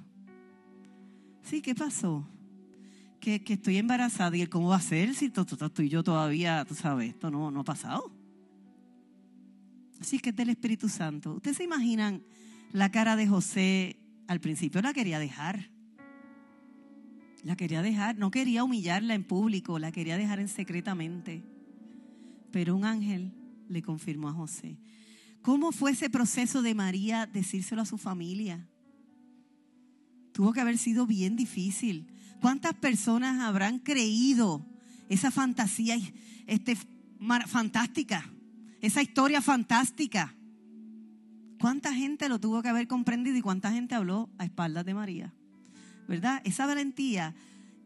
Sí, 1.43 1.63
¿qué 1.63 1.75
pasó? 1.75 2.29
Que, 3.21 3.43
estoy 3.47 3.77
embarazada 3.77 4.37
y 4.37 4.41
él, 4.41 4.49
¿cómo 4.49 4.69
va 4.69 4.77
a 4.77 4.81
ser 4.81 5.15
si 5.15 5.29
tú 5.29 5.45
y 5.83 5.89
yo 5.89 6.03
todavía, 6.03 6.65
tú 6.65 6.75
sabes, 6.75 7.11
esto 7.11 7.31
no, 7.31 7.51
no 7.51 7.61
ha 7.61 7.65
pasado? 7.65 8.11
Así 10.01 10.19
que 10.19 10.31
es 10.31 10.37
del 10.37 10.49
Espíritu 10.49 10.89
Santo. 10.89 11.35
¿Ustedes 11.35 11.59
se 11.59 11.65
imaginan 11.65 12.23
la 12.73 12.91
cara 12.91 13.17
de 13.17 13.27
José 13.27 13.99
al 14.27 14.41
principio? 14.41 14.81
La 14.81 14.95
quería 14.95 15.19
dejar. 15.19 15.71
La 17.45 17.55
quería 17.57 17.83
dejar. 17.83 18.17
No 18.17 18.31
quería 18.31 18.65
humillarla 18.65 19.15
en 19.15 19.25
público, 19.25 19.79
la 19.79 19.93
quería 19.93 20.17
dejar 20.17 20.41
en 20.41 20.49
secretamente. 20.49 21.43
Pero 22.51 22.75
un 22.75 22.87
ángel 22.87 23.33
le 23.69 23.83
confirmó 23.83 24.31
a 24.31 24.33
José. 24.33 24.79
¿Cómo 25.43 25.73
fue 25.73 25.93
ese 25.93 26.09
proceso 26.09 26.63
de 26.63 26.75
María 26.75 27.27
decírselo 27.27 27.83
a 27.83 27.87
su 27.87 27.99
familia? 27.99 28.67
Tuvo 30.33 30.53
que 30.53 30.61
haber 30.61 30.79
sido 30.79 31.07
bien 31.07 31.37
difícil. 31.37 32.07
¿Cuántas 32.41 32.75
personas 32.75 33.41
habrán 33.41 33.79
creído 33.79 34.65
esa 35.09 35.31
fantasía 35.31 35.99
este, 36.47 36.77
fantástica? 37.47 38.31
Esa 38.81 39.03
historia 39.03 39.43
fantástica. 39.43 40.35
¿Cuánta 41.61 41.93
gente 41.93 42.31
lo 42.31 42.41
tuvo 42.41 42.63
que 42.63 42.71
haber 42.71 42.89
comprendido 42.89 43.37
y 43.37 43.43
cuánta 43.43 43.71
gente 43.73 43.95
habló 43.95 44.31
a 44.39 44.47
espaldas 44.47 44.87
de 44.87 44.95
María? 44.95 45.35
¿Verdad? 46.09 46.41
Esa 46.45 46.65
valentía, 46.65 47.35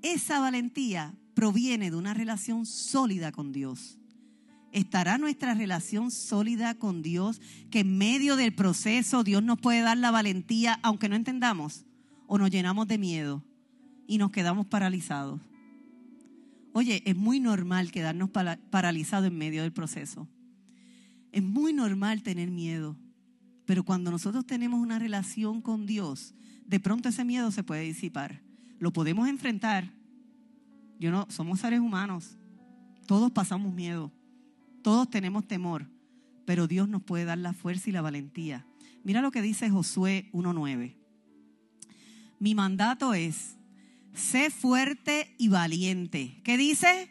esa 0.03 0.39
valentía 0.39 1.13
proviene 1.35 1.91
de 1.91 1.97
una 1.97 2.15
relación 2.15 2.65
sólida 2.65 3.33
con 3.33 3.51
Dios. 3.51 3.99
¿Estará 4.71 5.19
nuestra 5.19 5.55
relación 5.55 6.13
sólida 6.13 6.75
con 6.75 7.03
Dios 7.03 7.41
que 7.71 7.81
en 7.81 7.99
medio 7.99 8.37
del 8.37 8.55
proceso 8.55 9.25
Dios 9.25 9.43
nos 9.43 9.59
puede 9.59 9.81
dar 9.81 9.99
la 9.99 10.13
valentía 10.13 10.79
aunque 10.83 11.09
no 11.09 11.17
entendamos? 11.17 11.85
¿O 12.29 12.39
nos 12.39 12.51
llenamos 12.51 12.87
de 12.87 12.99
miedo 12.99 13.43
y 14.07 14.19
nos 14.19 14.31
quedamos 14.31 14.67
paralizados? 14.67 15.41
Oye, 16.73 17.03
es 17.07 17.17
muy 17.17 17.41
normal 17.41 17.93
quedarnos 17.93 18.31
para- 18.31 18.57
paralizados 18.71 19.29
en 19.29 19.39
medio 19.39 19.63
del 19.63 19.73
proceso. 19.73 20.29
Es 21.31 21.43
muy 21.43 21.73
normal 21.73 22.23
tener 22.23 22.51
miedo, 22.51 22.97
pero 23.65 23.85
cuando 23.85 24.11
nosotros 24.11 24.47
tenemos 24.47 24.81
una 24.81 24.99
relación 24.99 25.61
con 25.63 25.87
Dios, 25.87 26.35
de 26.67 26.81
pronto 26.81 27.09
ese 27.09 27.25
miedo 27.25 27.51
se 27.51 27.63
puede 27.63 27.83
disipar. 27.83 28.43
Lo 28.79 28.93
podemos 28.93 29.29
enfrentar. 29.29 29.93
Yo 30.99 31.11
no, 31.11 31.27
somos 31.31 31.61
seres 31.61 31.81
humanos. 31.81 32.37
Todos 33.07 33.31
pasamos 33.31 33.73
miedo. 33.73 34.13
Todos 34.83 35.09
tenemos 35.09 35.47
temor, 35.47 35.87
pero 36.45 36.67
Dios 36.67 36.89
nos 36.89 37.03
puede 37.03 37.25
dar 37.25 37.39
la 37.39 37.53
fuerza 37.53 37.89
y 37.91 37.93
la 37.93 38.03
valentía. 38.03 38.67
Mira 39.03 39.21
lo 39.21 39.31
que 39.31 39.43
dice 39.43 39.71
Josué 39.71 40.29
1:9. 40.33 40.97
Mi 42.39 42.55
mandato 42.55 43.15
es 43.15 43.57
sé 44.15 44.51
fuerte 44.51 45.35
y 45.39 45.49
valiente. 45.49 46.41
¿Qué 46.45 46.57
dice? 46.57 47.11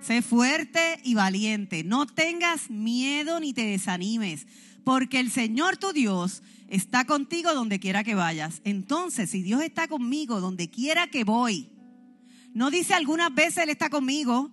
Sé 0.00 0.22
fuerte 0.22 1.00
y 1.02 1.14
valiente. 1.14 1.82
No 1.84 2.06
tengas 2.06 2.70
miedo 2.70 3.40
ni 3.40 3.52
te 3.52 3.66
desanimes, 3.66 4.46
porque 4.84 5.20
el 5.20 5.30
Señor 5.30 5.76
tu 5.78 5.92
Dios 5.92 6.42
está 6.68 7.04
contigo 7.04 7.54
donde 7.54 7.80
quiera 7.80 8.04
que 8.04 8.14
vayas. 8.14 8.60
Entonces, 8.64 9.30
si 9.30 9.42
Dios 9.42 9.62
está 9.62 9.88
conmigo 9.88 10.40
donde 10.40 10.68
quiera 10.68 11.06
que 11.08 11.24
voy, 11.24 11.70
no 12.52 12.70
dice 12.70 12.94
algunas 12.94 13.34
veces 13.34 13.64
Él 13.64 13.70
está 13.70 13.90
conmigo. 13.90 14.50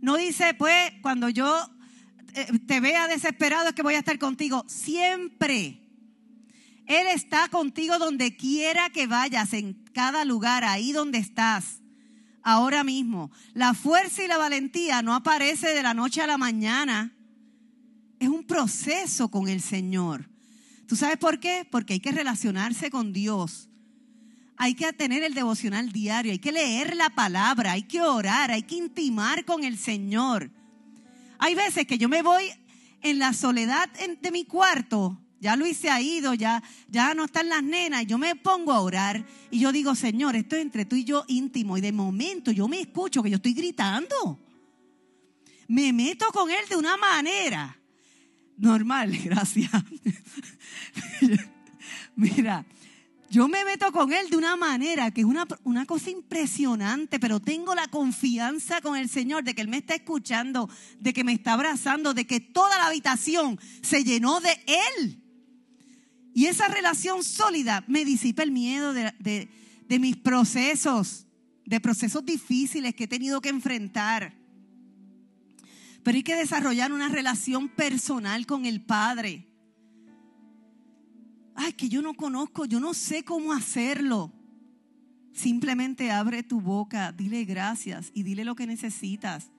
No 0.00 0.16
dice, 0.16 0.54
pues, 0.54 0.92
cuando 1.02 1.28
yo 1.28 1.68
eh, 2.34 2.46
te 2.66 2.80
vea 2.80 3.08
desesperado 3.08 3.68
es 3.68 3.74
que 3.74 3.82
voy 3.82 3.94
a 3.94 3.98
estar 3.98 4.18
contigo. 4.18 4.64
Siempre. 4.68 5.89
Él 6.86 7.06
está 7.08 7.48
contigo 7.48 7.98
donde 7.98 8.36
quiera 8.36 8.90
que 8.90 9.06
vayas, 9.06 9.52
en 9.52 9.74
cada 9.92 10.24
lugar, 10.24 10.64
ahí 10.64 10.92
donde 10.92 11.18
estás 11.18 11.80
ahora 12.42 12.84
mismo. 12.84 13.30
La 13.54 13.74
fuerza 13.74 14.24
y 14.24 14.28
la 14.28 14.38
valentía 14.38 15.02
no 15.02 15.14
aparece 15.14 15.68
de 15.68 15.82
la 15.82 15.94
noche 15.94 16.22
a 16.22 16.26
la 16.26 16.38
mañana. 16.38 17.12
Es 18.18 18.28
un 18.28 18.44
proceso 18.44 19.30
con 19.30 19.48
el 19.48 19.60
Señor. 19.60 20.28
¿Tú 20.86 20.96
sabes 20.96 21.18
por 21.18 21.38
qué? 21.38 21.66
Porque 21.70 21.94
hay 21.94 22.00
que 22.00 22.12
relacionarse 22.12 22.90
con 22.90 23.12
Dios. 23.12 23.68
Hay 24.56 24.74
que 24.74 24.92
tener 24.92 25.22
el 25.22 25.32
devocional 25.32 25.90
diario, 25.90 26.32
hay 26.32 26.38
que 26.38 26.52
leer 26.52 26.94
la 26.94 27.08
palabra, 27.08 27.72
hay 27.72 27.84
que 27.84 28.02
orar, 28.02 28.50
hay 28.50 28.62
que 28.62 28.74
intimar 28.74 29.46
con 29.46 29.64
el 29.64 29.78
Señor. 29.78 30.50
Hay 31.38 31.54
veces 31.54 31.86
que 31.86 31.96
yo 31.96 32.10
me 32.10 32.20
voy 32.20 32.44
en 33.00 33.18
la 33.18 33.32
soledad 33.32 33.88
de 33.88 34.30
mi 34.30 34.44
cuarto, 34.44 35.18
ya 35.40 35.56
Luis 35.56 35.76
se 35.78 35.90
ha 35.90 36.00
ido, 36.00 36.34
ya, 36.34 36.62
ya 36.88 37.14
no 37.14 37.24
están 37.24 37.48
las 37.48 37.62
nenas, 37.62 38.06
yo 38.06 38.18
me 38.18 38.36
pongo 38.36 38.72
a 38.72 38.80
orar 38.80 39.24
y 39.50 39.58
yo 39.58 39.72
digo, 39.72 39.94
Señor, 39.94 40.36
esto 40.36 40.56
es 40.56 40.62
entre 40.62 40.84
tú 40.84 40.96
y 40.96 41.04
yo 41.04 41.24
íntimo 41.28 41.78
y 41.78 41.80
de 41.80 41.92
momento 41.92 42.52
yo 42.52 42.68
me 42.68 42.80
escucho 42.80 43.22
que 43.22 43.30
yo 43.30 43.36
estoy 43.36 43.54
gritando. 43.54 44.38
Me 45.68 45.92
meto 45.92 46.26
con 46.32 46.50
Él 46.50 46.68
de 46.68 46.76
una 46.76 46.96
manera 46.96 47.76
normal, 48.60 49.16
gracias. 49.24 49.70
Mira, 52.16 52.66
yo 53.30 53.48
me 53.48 53.64
meto 53.64 53.90
con 53.92 54.12
Él 54.12 54.28
de 54.28 54.36
una 54.36 54.56
manera 54.56 55.10
que 55.10 55.22
es 55.22 55.26
una, 55.26 55.46
una 55.64 55.86
cosa 55.86 56.10
impresionante, 56.10 57.18
pero 57.18 57.40
tengo 57.40 57.74
la 57.74 57.88
confianza 57.88 58.80
con 58.80 58.96
el 58.96 59.08
Señor 59.08 59.44
de 59.44 59.54
que 59.54 59.62
Él 59.62 59.68
me 59.68 59.78
está 59.78 59.94
escuchando, 59.94 60.68
de 60.98 61.12
que 61.12 61.24
me 61.24 61.32
está 61.32 61.54
abrazando, 61.54 62.12
de 62.12 62.26
que 62.26 62.40
toda 62.40 62.76
la 62.76 62.88
habitación 62.88 63.58
se 63.82 64.04
llenó 64.04 64.40
de 64.40 64.60
Él. 64.98 65.19
Y 66.34 66.46
esa 66.46 66.68
relación 66.68 67.22
sólida 67.24 67.84
me 67.88 68.04
disipa 68.04 68.42
el 68.42 68.50
miedo 68.52 68.92
de, 68.92 69.12
de- 69.18 69.48
de 69.88 69.98
mis 69.98 70.16
procesos, 70.16 71.26
de 71.66 71.80
procesos 71.80 72.24
difíciles 72.24 72.94
que 72.94 73.04
he 73.04 73.08
tenido 73.08 73.40
que 73.40 73.48
enfrentar. 73.48 74.32
Pero 76.04 76.16
hay 76.16 76.22
que 76.22 76.36
desarrollar 76.36 76.92
una 76.92 77.08
relación 77.08 77.68
personal 77.68 78.46
con 78.46 78.66
el 78.66 78.80
Padre. 78.80 79.46
Ay, 81.56 81.72
que 81.72 81.88
yo 81.88 82.00
no 82.02 82.14
conozco, 82.14 82.64
yo 82.64 82.78
no 82.80 82.94
sé 82.94 83.24
cómo 83.24 83.52
hacerlo. 83.52 84.32
Simplemente 85.32 86.10
abre 86.10 86.42
tu 86.42 86.60
boca, 86.60 87.12
dile 87.12 87.44
gracias 87.44 88.10
y 88.14 88.22
dile 88.22 88.44
lo 88.44 88.54
que 88.54 88.66
necesitas. 88.66 89.50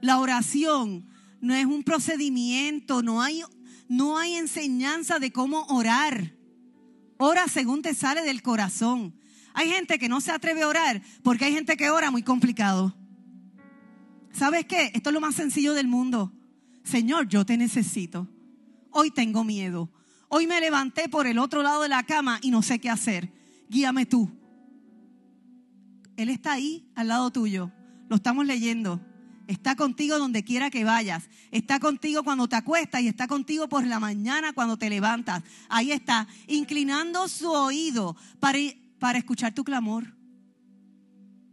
La 0.00 0.18
oración 0.18 1.06
no 1.40 1.54
es 1.54 1.66
un 1.66 1.84
procedimiento, 1.84 3.02
no 3.02 3.22
hay, 3.22 3.42
no 3.88 4.18
hay 4.18 4.34
enseñanza 4.34 5.18
de 5.18 5.32
cómo 5.32 5.64
orar. 5.66 6.34
Ora 7.18 7.46
según 7.48 7.82
te 7.82 7.94
sale 7.94 8.22
del 8.22 8.42
corazón. 8.42 9.14
Hay 9.54 9.68
gente 9.68 9.98
que 9.98 10.08
no 10.08 10.20
se 10.20 10.32
atreve 10.32 10.62
a 10.62 10.68
orar 10.68 11.02
porque 11.22 11.44
hay 11.44 11.52
gente 11.52 11.76
que 11.76 11.90
ora 11.90 12.10
muy 12.10 12.22
complicado. 12.22 12.96
¿Sabes 14.32 14.66
qué? 14.66 14.90
Esto 14.94 15.10
es 15.10 15.14
lo 15.14 15.20
más 15.20 15.34
sencillo 15.34 15.74
del 15.74 15.88
mundo. 15.88 16.32
Señor, 16.84 17.28
yo 17.28 17.44
te 17.44 17.56
necesito. 17.56 18.28
Hoy 18.90 19.10
tengo 19.10 19.44
miedo. 19.44 19.90
Hoy 20.28 20.46
me 20.46 20.60
levanté 20.60 21.08
por 21.08 21.26
el 21.26 21.38
otro 21.38 21.62
lado 21.62 21.82
de 21.82 21.88
la 21.88 22.02
cama 22.04 22.38
y 22.42 22.50
no 22.50 22.62
sé 22.62 22.78
qué 22.78 22.88
hacer. 22.88 23.30
Guíame 23.68 24.06
tú. 24.06 24.30
Él 26.16 26.30
está 26.30 26.52
ahí 26.52 26.86
al 26.94 27.08
lado 27.08 27.30
tuyo. 27.30 27.70
Lo 28.08 28.16
estamos 28.16 28.46
leyendo. 28.46 29.00
Está 29.46 29.76
contigo 29.76 30.18
donde 30.18 30.44
quiera 30.44 30.70
que 30.70 30.84
vayas. 30.84 31.28
Está 31.50 31.80
contigo 31.80 32.22
cuando 32.22 32.48
te 32.48 32.56
acuestas 32.56 33.02
y 33.02 33.08
está 33.08 33.26
contigo 33.26 33.68
por 33.68 33.86
la 33.86 33.98
mañana 33.98 34.52
cuando 34.52 34.76
te 34.76 34.88
levantas. 34.88 35.42
Ahí 35.68 35.92
está, 35.92 36.28
inclinando 36.46 37.28
su 37.28 37.50
oído 37.50 38.16
para, 38.40 38.58
para 38.98 39.18
escuchar 39.18 39.54
tu 39.54 39.64
clamor. 39.64 40.16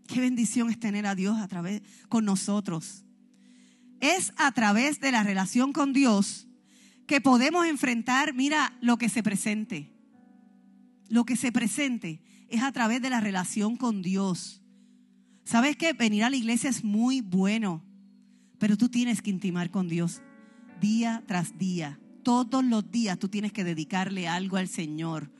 Qué 0.07 0.19
bendición 0.19 0.69
es 0.69 0.79
tener 0.79 1.05
a 1.05 1.15
Dios 1.15 1.37
a 1.37 1.47
través 1.47 1.81
con 2.07 2.25
nosotros. 2.25 3.03
Es 3.99 4.33
a 4.37 4.51
través 4.51 4.99
de 4.99 5.11
la 5.11 5.23
relación 5.23 5.73
con 5.73 5.93
Dios 5.93 6.47
que 7.05 7.21
podemos 7.21 7.65
enfrentar, 7.65 8.35
mira, 8.35 8.77
lo 8.81 8.97
que 8.97 9.09
se 9.09 9.23
presente. 9.23 9.91
Lo 11.09 11.25
que 11.25 11.35
se 11.35 11.51
presente 11.51 12.21
es 12.49 12.61
a 12.61 12.71
través 12.71 13.01
de 13.01 13.09
la 13.09 13.19
relación 13.19 13.77
con 13.77 14.03
Dios. 14.03 14.61
¿Sabes 15.49 15.77
qué? 15.77 15.93
Venir 15.93 16.23
a 16.25 16.29
la 16.29 16.35
iglesia 16.35 16.69
es 16.69 16.83
muy 16.83 17.21
bueno, 17.21 17.83
pero 18.59 18.77
tú 18.77 18.87
tienes 18.87 19.23
que 19.23 19.31
intimar 19.31 19.71
con 19.71 19.87
Dios 19.87 20.21
día 20.79 21.23
tras 21.25 21.57
día. 21.57 21.99
Todos 22.21 22.63
los 22.63 22.91
días 22.91 23.17
tú 23.17 23.29
tienes 23.29 23.51
que 23.51 23.63
dedicarle 23.63 24.27
algo 24.27 24.57
al 24.57 24.67
Señor. 24.67 25.31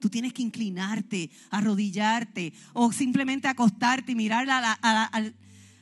Tú 0.00 0.10
tienes 0.10 0.34
que 0.34 0.42
inclinarte, 0.42 1.30
arrodillarte 1.48 2.52
o 2.74 2.92
simplemente 2.92 3.48
acostarte 3.48 4.12
y 4.12 4.16
mirar 4.16 4.46
al, 4.50 5.34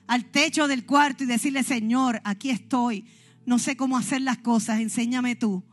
al 0.07 0.25
techo 0.27 0.68
del 0.68 0.87
cuarto 0.87 1.25
y 1.25 1.27
decirle, 1.27 1.64
Señor, 1.64 2.21
aquí 2.23 2.51
estoy. 2.51 3.05
No 3.47 3.59
sé 3.59 3.77
cómo 3.77 3.99
hacer 3.99 4.21
las 4.21 4.38
cosas, 4.38 4.79
enséñame 4.79 5.35
tú. 5.35 5.64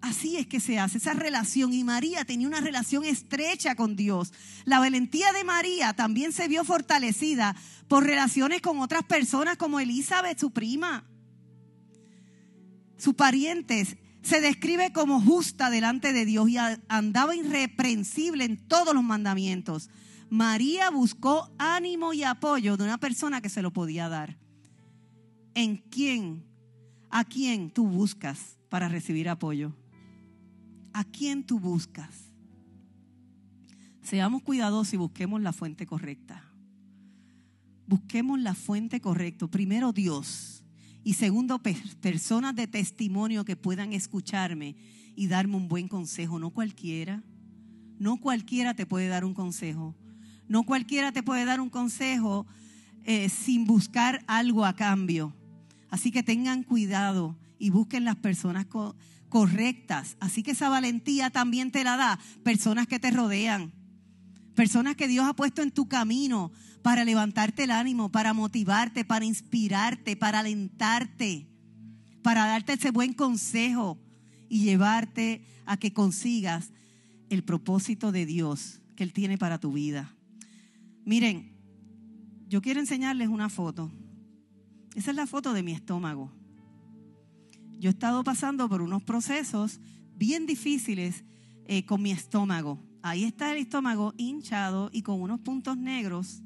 Así 0.00 0.36
es 0.36 0.46
que 0.46 0.60
se 0.60 0.78
hace 0.78 0.98
esa 0.98 1.12
relación. 1.12 1.72
Y 1.72 1.82
María 1.84 2.24
tenía 2.24 2.46
una 2.46 2.60
relación 2.60 3.04
estrecha 3.04 3.74
con 3.74 3.96
Dios. 3.96 4.32
La 4.64 4.78
valentía 4.78 5.32
de 5.32 5.44
María 5.44 5.92
también 5.92 6.32
se 6.32 6.48
vio 6.48 6.64
fortalecida 6.64 7.56
por 7.88 8.04
relaciones 8.04 8.60
con 8.60 8.78
otras 8.78 9.04
personas 9.04 9.56
como 9.56 9.80
Elizabeth, 9.80 10.38
su 10.38 10.50
prima. 10.50 11.04
Sus 12.96 13.14
parientes 13.14 13.96
se 14.22 14.40
describe 14.40 14.92
como 14.92 15.20
justa 15.20 15.70
delante 15.70 16.12
de 16.12 16.24
Dios 16.24 16.48
y 16.50 16.56
andaba 16.88 17.34
irreprensible 17.34 18.44
en 18.44 18.56
todos 18.56 18.94
los 18.94 19.02
mandamientos. 19.02 19.88
María 20.30 20.90
buscó 20.90 21.50
ánimo 21.58 22.12
y 22.12 22.22
apoyo 22.22 22.76
de 22.76 22.84
una 22.84 22.98
persona 22.98 23.40
que 23.40 23.48
se 23.48 23.62
lo 23.62 23.72
podía 23.72 24.08
dar. 24.08 24.36
¿En 25.54 25.78
quién? 25.78 26.44
¿A 27.10 27.24
quién 27.24 27.70
tú 27.70 27.86
buscas 27.86 28.58
para 28.68 28.88
recibir 28.88 29.28
apoyo? 29.28 29.72
¿A 30.98 31.04
quién 31.04 31.44
tú 31.44 31.60
buscas? 31.60 32.12
Seamos 34.02 34.42
cuidadosos 34.42 34.94
y 34.94 34.96
busquemos 34.96 35.40
la 35.40 35.52
fuente 35.52 35.86
correcta. 35.86 36.42
Busquemos 37.86 38.40
la 38.40 38.52
fuente 38.52 39.00
correcta. 39.00 39.46
Primero 39.46 39.92
Dios. 39.92 40.64
Y 41.04 41.14
segundo, 41.14 41.62
personas 42.00 42.56
de 42.56 42.66
testimonio 42.66 43.44
que 43.44 43.54
puedan 43.54 43.92
escucharme 43.92 44.74
y 45.14 45.28
darme 45.28 45.54
un 45.54 45.68
buen 45.68 45.86
consejo. 45.86 46.40
No 46.40 46.50
cualquiera. 46.50 47.22
No 48.00 48.16
cualquiera 48.16 48.74
te 48.74 48.84
puede 48.84 49.06
dar 49.06 49.24
un 49.24 49.34
consejo. 49.34 49.94
No 50.48 50.64
cualquiera 50.64 51.12
te 51.12 51.22
puede 51.22 51.44
dar 51.44 51.60
un 51.60 51.70
consejo 51.70 52.44
eh, 53.04 53.28
sin 53.28 53.66
buscar 53.66 54.24
algo 54.26 54.64
a 54.64 54.74
cambio. 54.74 55.32
Así 55.90 56.10
que 56.10 56.24
tengan 56.24 56.64
cuidado 56.64 57.38
y 57.56 57.70
busquen 57.70 58.04
las 58.04 58.16
personas 58.16 58.66
correctas. 59.28 60.16
Así 60.20 60.42
que 60.42 60.52
esa 60.52 60.68
valentía 60.68 61.30
también 61.30 61.70
te 61.70 61.84
la 61.84 61.96
da 61.96 62.18
personas 62.42 62.86
que 62.86 62.98
te 62.98 63.10
rodean, 63.10 63.72
personas 64.54 64.96
que 64.96 65.08
Dios 65.08 65.26
ha 65.26 65.34
puesto 65.34 65.62
en 65.62 65.70
tu 65.70 65.88
camino 65.88 66.52
para 66.82 67.04
levantarte 67.04 67.64
el 67.64 67.70
ánimo, 67.70 68.10
para 68.10 68.32
motivarte, 68.32 69.04
para 69.04 69.24
inspirarte, 69.24 70.16
para 70.16 70.40
alentarte, 70.40 71.48
para 72.22 72.46
darte 72.46 72.74
ese 72.74 72.90
buen 72.90 73.12
consejo 73.12 73.98
y 74.48 74.62
llevarte 74.62 75.44
a 75.66 75.76
que 75.76 75.92
consigas 75.92 76.72
el 77.28 77.44
propósito 77.44 78.12
de 78.12 78.26
Dios 78.26 78.80
que 78.96 79.04
Él 79.04 79.12
tiene 79.12 79.38
para 79.38 79.58
tu 79.58 79.72
vida. 79.72 80.14
Miren, 81.04 81.56
yo 82.48 82.62
quiero 82.62 82.80
enseñarles 82.80 83.28
una 83.28 83.48
foto. 83.50 83.90
Esa 84.94 85.10
es 85.10 85.16
la 85.16 85.26
foto 85.26 85.52
de 85.52 85.62
mi 85.62 85.72
estómago 85.72 86.37
yo 87.78 87.90
he 87.90 87.92
estado 87.92 88.24
pasando 88.24 88.68
por 88.68 88.82
unos 88.82 89.02
procesos 89.04 89.80
bien 90.16 90.46
difíciles 90.46 91.24
eh, 91.66 91.84
con 91.84 92.02
mi 92.02 92.10
estómago. 92.10 92.82
Ahí 93.02 93.24
está 93.24 93.52
el 93.52 93.58
estómago 93.58 94.14
hinchado 94.16 94.90
y 94.92 95.02
con 95.02 95.20
unos 95.22 95.40
puntos 95.40 95.78
negros, 95.78 96.42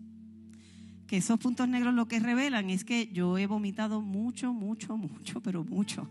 que 1.06 1.16
esos 1.16 1.38
puntos 1.38 1.68
negros 1.68 1.94
lo 1.94 2.06
que 2.06 2.20
revelan 2.20 2.70
es 2.70 2.84
que 2.84 3.08
yo 3.12 3.38
he 3.38 3.46
vomitado 3.46 4.02
mucho, 4.02 4.52
mucho, 4.52 4.96
mucho, 4.96 5.40
pero 5.42 5.64
mucho, 5.64 6.08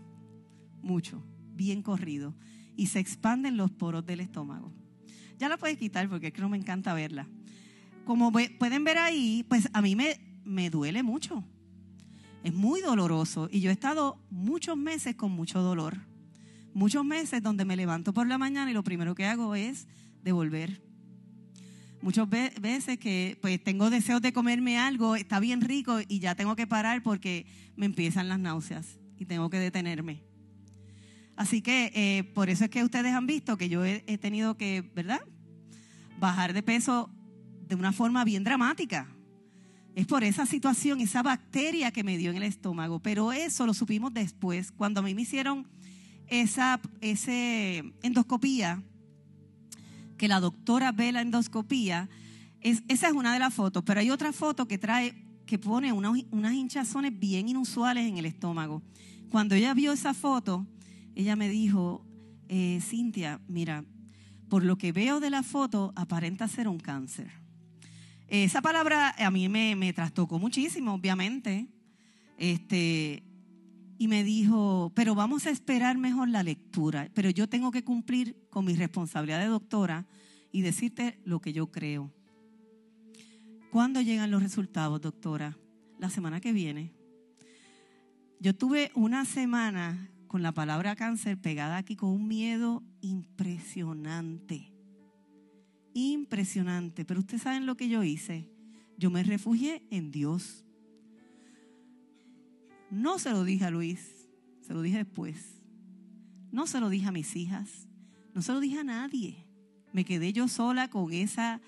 mucho, 0.82 1.22
bien 1.54 1.82
corrido. 1.82 2.34
Y 2.76 2.86
se 2.86 2.98
expanden 2.98 3.56
los 3.56 3.70
poros 3.70 4.04
del 4.04 4.20
estómago. 4.20 4.72
Ya 5.38 5.48
la 5.48 5.56
puedes 5.56 5.78
quitar 5.78 6.08
porque 6.08 6.28
es 6.28 6.32
que 6.32 6.40
no 6.40 6.48
me 6.48 6.56
encanta 6.56 6.94
verla. 6.94 7.28
Como 8.04 8.32
pueden 8.32 8.84
ver 8.84 8.98
ahí, 8.98 9.44
pues 9.48 9.68
a 9.72 9.82
mí 9.82 9.94
me, 9.94 10.18
me 10.44 10.70
duele 10.70 11.02
mucho. 11.02 11.44
Es 12.42 12.52
muy 12.52 12.80
doloroso 12.80 13.48
y 13.50 13.60
yo 13.60 13.70
he 13.70 13.72
estado 13.72 14.18
muchos 14.30 14.76
meses 14.76 15.14
con 15.14 15.30
mucho 15.30 15.60
dolor. 15.60 15.98
Muchos 16.74 17.04
meses 17.04 17.42
donde 17.42 17.64
me 17.64 17.76
levanto 17.76 18.12
por 18.12 18.26
la 18.26 18.38
mañana 18.38 18.70
y 18.70 18.74
lo 18.74 18.82
primero 18.82 19.14
que 19.14 19.26
hago 19.26 19.54
es 19.54 19.86
devolver. 20.22 20.82
Muchas 22.00 22.28
veces 22.28 22.98
que 22.98 23.38
pues 23.40 23.62
tengo 23.62 23.90
deseos 23.90 24.20
de 24.22 24.32
comerme 24.32 24.76
algo, 24.76 25.14
está 25.14 25.38
bien 25.38 25.60
rico 25.60 26.00
y 26.08 26.18
ya 26.18 26.34
tengo 26.34 26.56
que 26.56 26.66
parar 26.66 27.02
porque 27.04 27.46
me 27.76 27.86
empiezan 27.86 28.28
las 28.28 28.40
náuseas 28.40 28.98
y 29.18 29.26
tengo 29.26 29.48
que 29.50 29.58
detenerme. 29.58 30.24
Así 31.36 31.62
que 31.62 31.92
eh, 31.94 32.24
por 32.24 32.50
eso 32.50 32.64
es 32.64 32.70
que 32.70 32.82
ustedes 32.82 33.12
han 33.12 33.28
visto 33.28 33.56
que 33.56 33.68
yo 33.68 33.84
he 33.84 34.18
tenido 34.18 34.56
que, 34.56 34.82
¿verdad? 34.94 35.20
Bajar 36.18 36.54
de 36.54 36.62
peso 36.64 37.08
de 37.68 37.76
una 37.76 37.92
forma 37.92 38.24
bien 38.24 38.42
dramática. 38.42 39.06
Es 39.94 40.06
por 40.06 40.24
esa 40.24 40.46
situación, 40.46 41.00
esa 41.00 41.22
bacteria 41.22 41.90
que 41.90 42.04
me 42.04 42.16
dio 42.16 42.30
en 42.30 42.36
el 42.38 42.42
estómago. 42.44 43.00
Pero 43.00 43.32
eso 43.32 43.66
lo 43.66 43.74
supimos 43.74 44.14
después, 44.14 44.72
cuando 44.72 45.00
a 45.00 45.02
mí 45.02 45.14
me 45.14 45.22
hicieron 45.22 45.68
esa 46.28 46.80
ese 47.00 47.92
endoscopía, 48.02 48.82
que 50.16 50.28
la 50.28 50.40
doctora 50.40 50.92
ve 50.92 51.12
la 51.12 51.20
endoscopía. 51.20 52.08
Es, 52.60 52.82
esa 52.88 53.08
es 53.08 53.12
una 53.12 53.32
de 53.32 53.40
las 53.40 53.52
fotos, 53.52 53.82
pero 53.84 54.00
hay 54.00 54.10
otra 54.10 54.32
foto 54.32 54.66
que 54.68 54.78
trae, 54.78 55.14
que 55.46 55.58
pone 55.58 55.92
unas 55.92 56.52
hinchazones 56.52 57.18
bien 57.18 57.48
inusuales 57.48 58.08
en 58.08 58.18
el 58.18 58.26
estómago. 58.26 58.82
Cuando 59.30 59.54
ella 59.54 59.74
vio 59.74 59.92
esa 59.92 60.14
foto, 60.14 60.66
ella 61.14 61.36
me 61.36 61.48
dijo, 61.48 62.06
eh, 62.48 62.80
Cintia, 62.80 63.40
mira, 63.48 63.84
por 64.48 64.64
lo 64.64 64.78
que 64.78 64.92
veo 64.92 65.20
de 65.20 65.30
la 65.30 65.42
foto, 65.42 65.92
aparenta 65.96 66.46
ser 66.46 66.68
un 66.68 66.78
cáncer. 66.78 67.41
Esa 68.32 68.62
palabra 68.62 69.14
a 69.18 69.30
mí 69.30 69.46
me, 69.50 69.76
me 69.76 69.92
trastocó 69.92 70.38
muchísimo, 70.38 70.94
obviamente. 70.94 71.66
Este, 72.38 73.22
y 73.98 74.08
me 74.08 74.24
dijo, 74.24 74.90
pero 74.94 75.14
vamos 75.14 75.44
a 75.44 75.50
esperar 75.50 75.98
mejor 75.98 76.30
la 76.30 76.42
lectura, 76.42 77.10
pero 77.12 77.28
yo 77.28 77.46
tengo 77.46 77.70
que 77.70 77.84
cumplir 77.84 78.34
con 78.48 78.64
mi 78.64 78.74
responsabilidad 78.74 79.40
de 79.40 79.48
doctora 79.48 80.06
y 80.50 80.62
decirte 80.62 81.20
lo 81.26 81.42
que 81.42 81.52
yo 81.52 81.70
creo. 81.70 82.10
¿Cuándo 83.70 84.00
llegan 84.00 84.30
los 84.30 84.42
resultados, 84.42 85.02
doctora? 85.02 85.58
La 85.98 86.08
semana 86.08 86.40
que 86.40 86.54
viene. 86.54 86.90
Yo 88.40 88.54
tuve 88.56 88.92
una 88.94 89.26
semana 89.26 90.10
con 90.26 90.40
la 90.40 90.52
palabra 90.52 90.96
cáncer 90.96 91.36
pegada 91.36 91.76
aquí 91.76 91.96
con 91.96 92.08
un 92.08 92.28
miedo 92.28 92.82
impresionante 93.02 94.71
impresionante. 95.94 97.04
Pero 97.04 97.20
ustedes 97.20 97.42
saben 97.42 97.66
lo 97.66 97.76
que 97.76 97.88
yo 97.88 98.02
hice. 98.02 98.48
Yo 98.96 99.10
me 99.10 99.22
refugié 99.22 99.86
en 99.90 100.10
Dios. 100.10 100.64
No 102.90 103.18
se 103.18 103.30
lo 103.30 103.44
dije 103.44 103.64
a 103.64 103.70
Luis, 103.70 104.28
se 104.60 104.74
lo 104.74 104.82
dije 104.82 104.98
después. 104.98 105.62
No 106.50 106.66
se 106.66 106.80
lo 106.80 106.90
dije 106.90 107.08
a 107.08 107.12
mis 107.12 107.34
hijas, 107.34 107.88
no 108.34 108.42
se 108.42 108.52
lo 108.52 108.60
dije 108.60 108.78
a 108.78 108.84
nadie. 108.84 109.46
Me 109.92 110.04
quedé 110.04 110.32
yo 110.32 110.48
sola 110.48 110.88
con 110.88 111.12
esa 111.12 111.60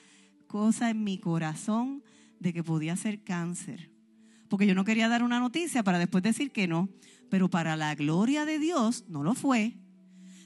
cosa 0.47 0.91
en 0.91 1.03
mi 1.03 1.19
corazón 1.19 2.03
de 2.39 2.53
que 2.53 2.63
podía 2.63 2.97
ser 2.97 3.23
cáncer. 3.23 3.91
Porque 4.49 4.67
yo 4.67 4.75
no 4.75 4.85
quería 4.85 5.09
dar 5.09 5.23
una 5.23 5.41
noticia 5.41 5.83
para 5.83 5.99
después 5.99 6.23
decir 6.23 6.53
que 6.53 6.69
no. 6.69 6.89
Pero 7.31 7.49
para 7.49 7.77
la 7.77 7.95
gloria 7.95 8.45
de 8.45 8.59
Dios 8.59 9.05
no 9.09 9.25
lo 9.25 9.35
fue. 9.35 9.77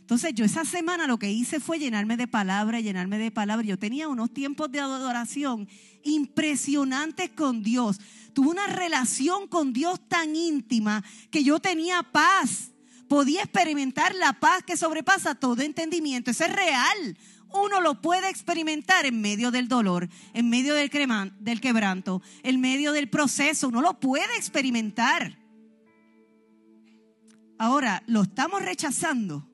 Entonces 0.09 0.33
yo 0.33 0.47
esa 0.47 0.65
semana 0.65 1.07
lo 1.07 1.19
que 1.19 1.31
hice 1.31 1.61
fue 1.61 1.79
llenarme 1.79 2.17
de 2.17 2.27
palabras, 2.27 2.83
llenarme 2.83 3.19
de 3.19 3.31
palabras. 3.31 3.67
Yo 3.67 3.79
tenía 3.79 4.09
unos 4.09 4.33
tiempos 4.33 4.73
de 4.73 4.81
adoración 4.81 5.69
impresionantes 6.03 7.29
con 7.29 7.63
Dios. 7.63 8.01
Tuve 8.33 8.49
una 8.49 8.67
relación 8.69 9.49
con 9.49 9.75
Dios 9.75 10.01
tan 10.09 10.35
íntima 10.35 11.05
que 11.31 11.45
yo 11.45 11.61
tenía 11.61 12.03
paz. 12.03 12.71
Podía 13.07 13.43
experimentar 13.43 14.15
la 14.15 14.33
paz 14.33 14.63
que 14.63 14.79
sobrepasa 14.79 15.35
todo 15.35 15.61
entendimiento. 15.61 16.31
Eso 16.31 16.47
es 16.47 16.55
real 16.55 17.19
uno 17.51 17.83
lo 17.83 18.01
puede 18.01 18.31
experimentar 18.31 19.05
en 19.05 19.21
medio 19.21 19.51
del 19.51 19.69
dolor, 19.69 20.09
en 20.33 20.49
medio 20.49 20.75
del, 20.75 20.91
del 21.39 21.61
quebranto, 21.61 22.23
en 22.43 22.63
medio 22.63 22.93
del 22.93 23.11
proceso. 23.11 23.69
Uno 23.69 23.83
lo 23.83 24.01
puede 24.01 24.37
experimentar. 24.37 25.39
Ahora, 27.59 28.03
lo 28.07 28.23
estamos 28.23 28.63
rechazando. 28.63 29.48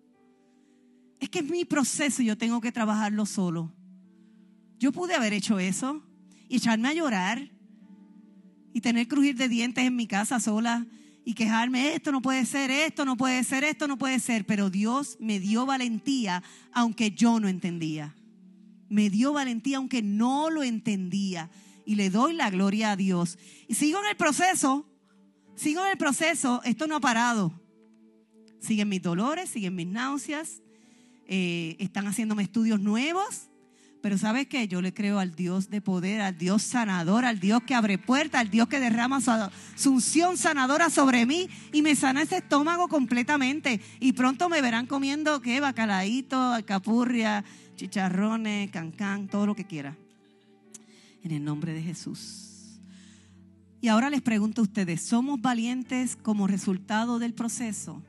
Es 1.25 1.31
que 1.31 1.39
es 1.39 1.49
mi 1.49 1.65
proceso 1.65 2.21
y 2.21 2.27
yo 2.27 2.37
tengo 2.37 2.61
que 2.61 2.71
trabajarlo 2.71 3.25
solo. 3.25 3.73
Yo 4.79 4.93
pude 4.93 5.15
haber 5.15 5.33
hecho 5.33 5.59
eso 5.59 6.03
y 6.51 6.57
echarme 6.57 6.89
a 6.89 6.93
llorar 6.93 7.51
y 8.75 8.83
tener 8.83 9.09
crujir 9.09 9.35
de 9.35 9.49
dientes 9.49 9.87
en 9.87 9.97
mi 9.97 10.07
casa 10.07 10.39
sola 10.39 10.87
y 11.25 11.33
quejarme, 11.33 11.95
esto 11.95 12.13
no 12.13 12.21
puede 12.21 12.45
ser, 12.45 12.71
esto 12.71 13.07
no 13.07 13.17
puede 13.17 13.43
ser, 13.43 13.65
esto 13.65 13.89
no 13.89 13.97
puede 13.97 14.21
ser, 14.21 14.45
pero 14.45 14.69
Dios 14.69 15.17
me 15.19 15.41
dio 15.41 15.65
valentía 15.65 16.43
aunque 16.73 17.13
yo 17.13 17.41
no 17.41 17.49
entendía. 17.49 18.15
Me 18.91 19.09
dio 19.09 19.33
valentía 19.33 19.79
aunque 19.79 20.03
no 20.03 20.51
lo 20.51 20.63
entendía 20.63 21.51
y 21.87 21.95
le 21.95 22.11
doy 22.11 22.35
la 22.35 22.51
gloria 22.51 22.91
a 22.91 22.97
Dios. 22.97 23.39
Y 23.67 23.77
sigo 23.77 23.99
en 23.99 24.11
el 24.11 24.17
proceso, 24.19 24.87
sigo 25.55 25.83
en 25.87 25.93
el 25.93 25.97
proceso, 25.97 26.61
esto 26.65 26.87
no 26.87 26.97
ha 26.97 27.01
parado. 27.01 27.59
Siguen 28.61 28.91
mis 28.91 29.01
dolores, 29.01 29.49
siguen 29.49 29.75
mis 29.75 29.87
náuseas, 29.87 30.61
eh, 31.27 31.77
están 31.79 32.07
haciéndome 32.07 32.43
estudios 32.43 32.81
nuevos 32.81 33.49
pero 34.05 34.19
¿sabes 34.19 34.49
qué? 34.49 34.69
Yo 34.69 34.83
le 34.83 34.93
creo 34.93 35.19
al 35.19 35.35
Dios 35.35 35.71
de 35.71 35.81
poder, 35.81 36.21
al 36.21 36.37
Dios 36.37 36.61
sanador, 36.63 37.25
al 37.25 37.41
Dios 37.41 37.63
que 37.63 37.75
abre 37.75 37.97
puertas, 37.97 38.43
al 38.43 38.51
Dios 38.51 38.69
que 38.69 38.79
derrama 38.79 39.23
su, 39.23 39.91
unción 39.91 40.37
sanadora 40.37 40.91
sobre 40.91 41.25
mí 41.25 41.49
y 41.73 41.81
me 41.81 41.97
sana 41.97 42.21
ese 42.21 42.37
estómago 42.37 42.89
completamente. 42.89 43.81
Y 44.01 44.13
pronto 44.13 44.51
me 44.51 44.61
verán 44.61 44.85
comiendo, 44.85 45.41
¿qué? 45.41 45.59
Bacalaíto, 45.59 46.37
alcapurria, 46.39 47.47
chicharrones, 47.77 48.71
cancán, 48.71 49.27
todo 49.27 49.47
lo 49.47 49.55
que 49.55 49.65
quiera. 49.65 49.97
En 51.23 51.31
el 51.31 51.43
nombre 51.43 51.73
de 51.73 51.81
Jesús. 51.81 52.79
Y 53.81 53.89
ahora 53.89 54.11
les 54.11 54.21
pregunto 54.21 54.61
a 54.61 54.65
ustedes, 54.65 55.01
¿somos 55.01 55.41
valientes 55.41 56.15
como 56.17 56.47
resultado 56.47 57.19
del 57.19 57.33
proceso? 57.33 58.03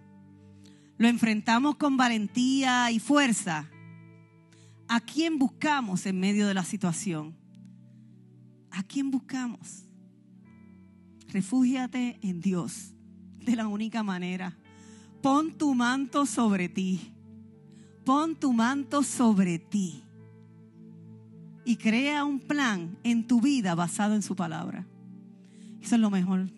¿Lo 0.97 1.07
enfrentamos 1.07 1.75
con 1.75 1.97
valentía 1.97 2.89
y 2.91 2.99
fuerza? 2.99 3.69
¿A 4.87 4.99
quién 5.01 5.37
buscamos 5.37 6.05
en 6.05 6.19
medio 6.19 6.47
de 6.47 6.53
la 6.53 6.63
situación? 6.63 7.35
¿A 8.71 8.83
quién 8.83 9.11
buscamos? 9.11 9.83
Refúgiate 11.29 12.17
en 12.21 12.39
Dios 12.39 12.93
de 13.39 13.55
la 13.55 13.67
única 13.67 14.03
manera. 14.03 14.57
Pon 15.21 15.57
tu 15.57 15.73
manto 15.73 16.25
sobre 16.25 16.69
ti. 16.69 17.13
Pon 18.05 18.35
tu 18.35 18.53
manto 18.53 19.03
sobre 19.03 19.59
ti. 19.59 20.01
Y 21.65 21.77
crea 21.77 22.23
un 22.23 22.39
plan 22.39 22.97
en 23.03 23.27
tu 23.27 23.41
vida 23.41 23.75
basado 23.75 24.15
en 24.15 24.21
su 24.21 24.35
palabra. 24.35 24.85
Eso 25.81 25.95
es 25.95 26.01
lo 26.01 26.09
mejor. 26.09 26.49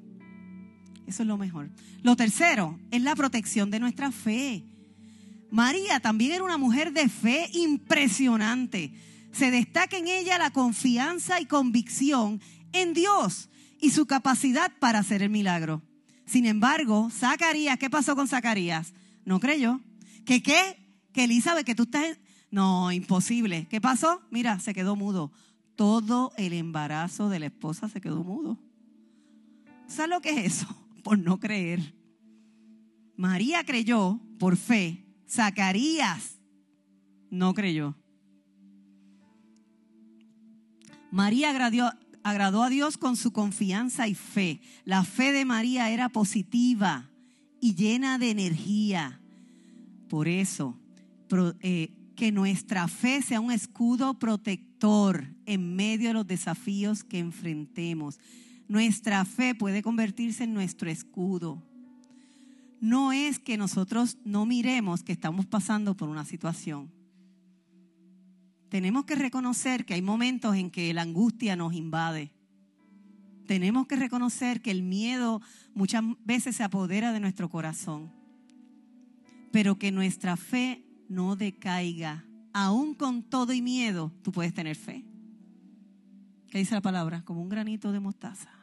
Eso 1.08 1.24
es 1.24 1.28
lo 1.28 1.38
mejor. 1.38 1.70
Lo 2.04 2.16
tercero 2.18 2.78
es 2.92 3.02
la 3.02 3.16
protección 3.16 3.72
de 3.72 3.80
nuestra 3.80 4.12
fe. 4.12 4.66
María 5.50 6.02
también 6.02 6.34
era 6.34 6.44
una 6.44 6.58
mujer 6.58 6.92
de 6.92 7.08
fe 7.08 7.50
impresionante. 7.54 8.94
Se 9.32 9.50
destaca 9.50 9.98
en 9.98 10.08
ella 10.08 10.38
la 10.38 10.52
confianza 10.52 11.40
y 11.40 11.46
convicción 11.46 12.42
en 12.74 12.94
Dios 12.94 13.50
y 13.80 13.92
su 13.92 14.06
capacidad 14.06 14.72
para 14.80 15.00
hacer 15.00 15.22
el 15.22 15.30
milagro. 15.30 15.82
Sin 16.26 16.46
embargo, 16.46 17.10
Zacarías, 17.10 17.78
¿qué 17.80 17.90
pasó 17.90 18.14
con 18.16 18.28
Zacarías? 18.28 18.94
No 19.24 19.40
creyó. 19.40 19.80
¿Que 20.26 20.44
qué? 20.44 20.78
Que 21.14 21.24
Elizabeth, 21.24 21.66
que 21.66 21.76
tú 21.76 21.84
estás... 21.84 22.20
No, 22.52 22.92
imposible. 22.92 23.68
¿Qué 23.70 23.80
pasó? 23.80 24.22
Mira, 24.30 24.60
se 24.60 24.74
quedó 24.74 24.98
mudo. 24.98 25.32
Todo 25.78 26.34
el 26.38 26.52
embarazo 26.52 27.30
de 27.30 27.40
la 27.40 27.46
esposa 27.46 27.88
se 27.88 28.02
quedó 28.02 28.24
mudo. 28.24 28.58
¿Sabes 29.88 30.10
lo 30.10 30.22
que 30.22 30.32
es 30.32 30.62
eso? 30.62 30.87
Por 31.08 31.20
no 31.20 31.40
creer. 31.40 31.96
María 33.16 33.64
creyó 33.64 34.20
por 34.38 34.58
fe 34.58 35.06
Zacarías 35.30 36.42
no 37.30 37.54
creyó. 37.54 37.96
María 41.10 41.50
agradó, 41.50 42.64
a 42.64 42.70
Dios 42.70 42.98
con 42.98 43.16
su 43.16 43.32
confianza 43.32 44.10
y 44.10 44.16
fe. 44.16 44.60
La 44.84 45.06
fe 45.06 45.32
de 45.32 45.46
María 45.46 45.92
era 45.92 46.10
positiva 46.10 47.10
y 47.62 47.76
llena 47.76 48.18
de 48.18 48.32
energía. 48.32 49.22
Por 50.10 50.28
eso, 50.28 50.78
eh, 51.62 51.94
que 52.18 52.34
nuestra 52.34 52.90
fe 52.90 53.22
sea 53.22 53.40
un 53.40 53.54
escudo 53.54 54.20
protector 54.20 55.26
en 55.46 55.74
medio 55.74 56.10
de 56.10 56.16
los 56.16 56.28
desafíos 56.28 57.06
que 57.06 57.20
enfrentemos. 57.20 58.20
Nuestra 58.68 59.24
fe 59.26 59.56
puede 59.56 59.82
convertirse 59.82 60.44
en 60.44 60.54
nuestro 60.54 60.90
escudo 60.90 61.64
no 62.80 63.12
es 63.12 63.40
que 63.40 63.58
nosotros 63.58 64.18
no 64.24 64.46
miremos 64.46 65.04
que 65.04 65.12
estamos 65.12 65.46
pasando 65.46 65.98
por 65.98 66.10
una 66.10 66.26
situación. 66.26 66.92
Tenemos 68.70 69.06
que 69.06 69.16
reconocer 69.16 69.86
que 69.86 69.94
hay 69.94 70.02
momentos 70.02 70.56
en 70.56 70.70
que 70.70 70.94
la 70.94 71.02
angustia 71.02 71.56
nos 71.56 71.74
invade. 71.74 72.32
Tenemos 73.48 73.88
que 73.88 73.96
reconocer 73.96 74.62
que 74.62 74.72
el 74.72 74.84
miedo 74.84 75.42
muchas 75.74 76.04
veces 76.26 76.58
se 76.58 76.64
apodera 76.64 77.14
de 77.14 77.22
nuestro 77.22 77.50
corazón. 77.50 78.12
Pero 79.52 79.80
que 79.80 79.92
nuestra 79.92 80.36
fe 80.36 80.84
no 81.08 81.38
decaiga. 81.38 82.26
Aún 82.54 82.94
con 82.94 83.24
todo 83.24 83.54
y 83.54 83.62
miedo, 83.62 84.12
tú 84.22 84.32
puedes 84.32 84.54
tener 84.54 84.76
fe. 84.76 85.06
¿Qué 86.50 86.58
dice 86.58 86.76
la 86.76 86.82
palabra? 86.82 87.24
Como 87.24 87.42
un 87.42 87.50
granito 87.50 87.92
de 87.92 88.00
mostaza. 88.02 88.57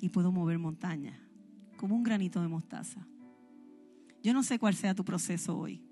Y 0.00 0.08
puedo 0.08 0.32
mover 0.32 0.58
montañas 0.58 1.18
como 1.76 1.94
un 1.94 2.02
granito 2.02 2.42
de 2.42 2.48
mostaza. 2.48 3.06
Yo 4.22 4.34
no 4.34 4.42
sé 4.42 4.58
cuál 4.58 4.74
sea 4.74 4.94
tu 4.94 5.04
proceso 5.04 5.58
hoy. 5.58 5.82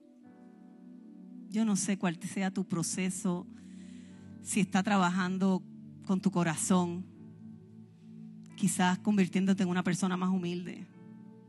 Yo 1.49 1.65
no 1.65 1.77
sé 1.77 1.97
cuál 1.97 2.21
sea 2.23 2.51
tu 2.51 2.67
proceso, 2.67 3.47
si 4.43 4.61
está 4.61 4.83
trabajando 4.83 5.63
con 6.05 6.21
tu 6.21 6.31
corazón, 6.31 7.07
quizás 8.57 8.99
convirtiéndote 8.99 9.63
en 9.63 9.71
una 9.71 9.83
persona 9.83 10.17
más 10.19 10.29
humilde, 10.29 10.87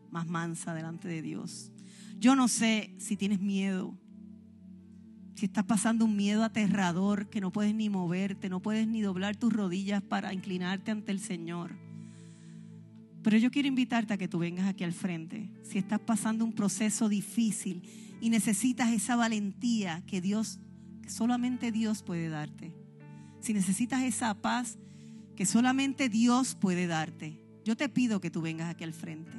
más 0.10 0.28
mansa 0.28 0.74
delante 0.74 1.10
de 1.10 1.22
Dios. 1.22 1.72
Yo 2.18 2.36
no 2.36 2.48
sé 2.48 2.96
si 2.98 3.18
tienes 3.18 3.42
miedo, 3.42 3.98
si 5.36 5.46
estás 5.46 5.66
pasando 5.66 6.06
un 6.06 6.16
miedo 6.16 6.44
aterrador 6.44 7.30
que 7.30 7.42
no 7.42 7.52
puedes 7.52 7.76
ni 7.76 7.90
moverte, 7.90 8.50
no 8.50 8.62
puedes 8.62 8.88
ni 8.88 9.02
doblar 9.02 9.36
tus 9.36 9.52
rodillas 9.52 10.02
para 10.02 10.34
inclinarte 10.34 10.92
ante 10.92 11.12
el 11.12 11.20
Señor. 11.20 11.89
Pero 13.24 13.38
yo 13.38 13.52
quiero 13.52 13.68
invitarte 13.68 14.14
a 14.14 14.18
que 14.18 14.28
tú 14.28 14.40
vengas 14.40 14.68
aquí 14.68 14.84
al 14.84 14.94
frente. 14.94 15.50
Si 15.64 15.78
estás 15.78 16.00
pasando 16.00 16.46
un 16.46 16.54
proceso 16.54 17.10
difícil 17.10 17.84
y 18.22 18.30
necesitas 18.30 18.92
esa 18.92 19.16
valentía 19.16 20.04
que 20.06 20.22
Dios, 20.22 20.60
que 21.02 21.10
solamente 21.10 21.72
Dios 21.72 22.04
puede 22.04 22.30
darte. 22.30 22.74
Si 23.42 23.54
necesitas 23.54 24.04
esa 24.04 24.34
paz 24.36 24.78
que 25.36 25.46
solamente 25.46 26.10
Dios 26.10 26.56
puede 26.56 26.86
darte. 26.86 27.42
Yo 27.64 27.78
te 27.78 27.88
pido 27.88 28.20
que 28.20 28.30
tú 28.30 28.42
vengas 28.42 28.70
aquí 28.70 28.84
al 28.84 28.94
frente. 28.94 29.38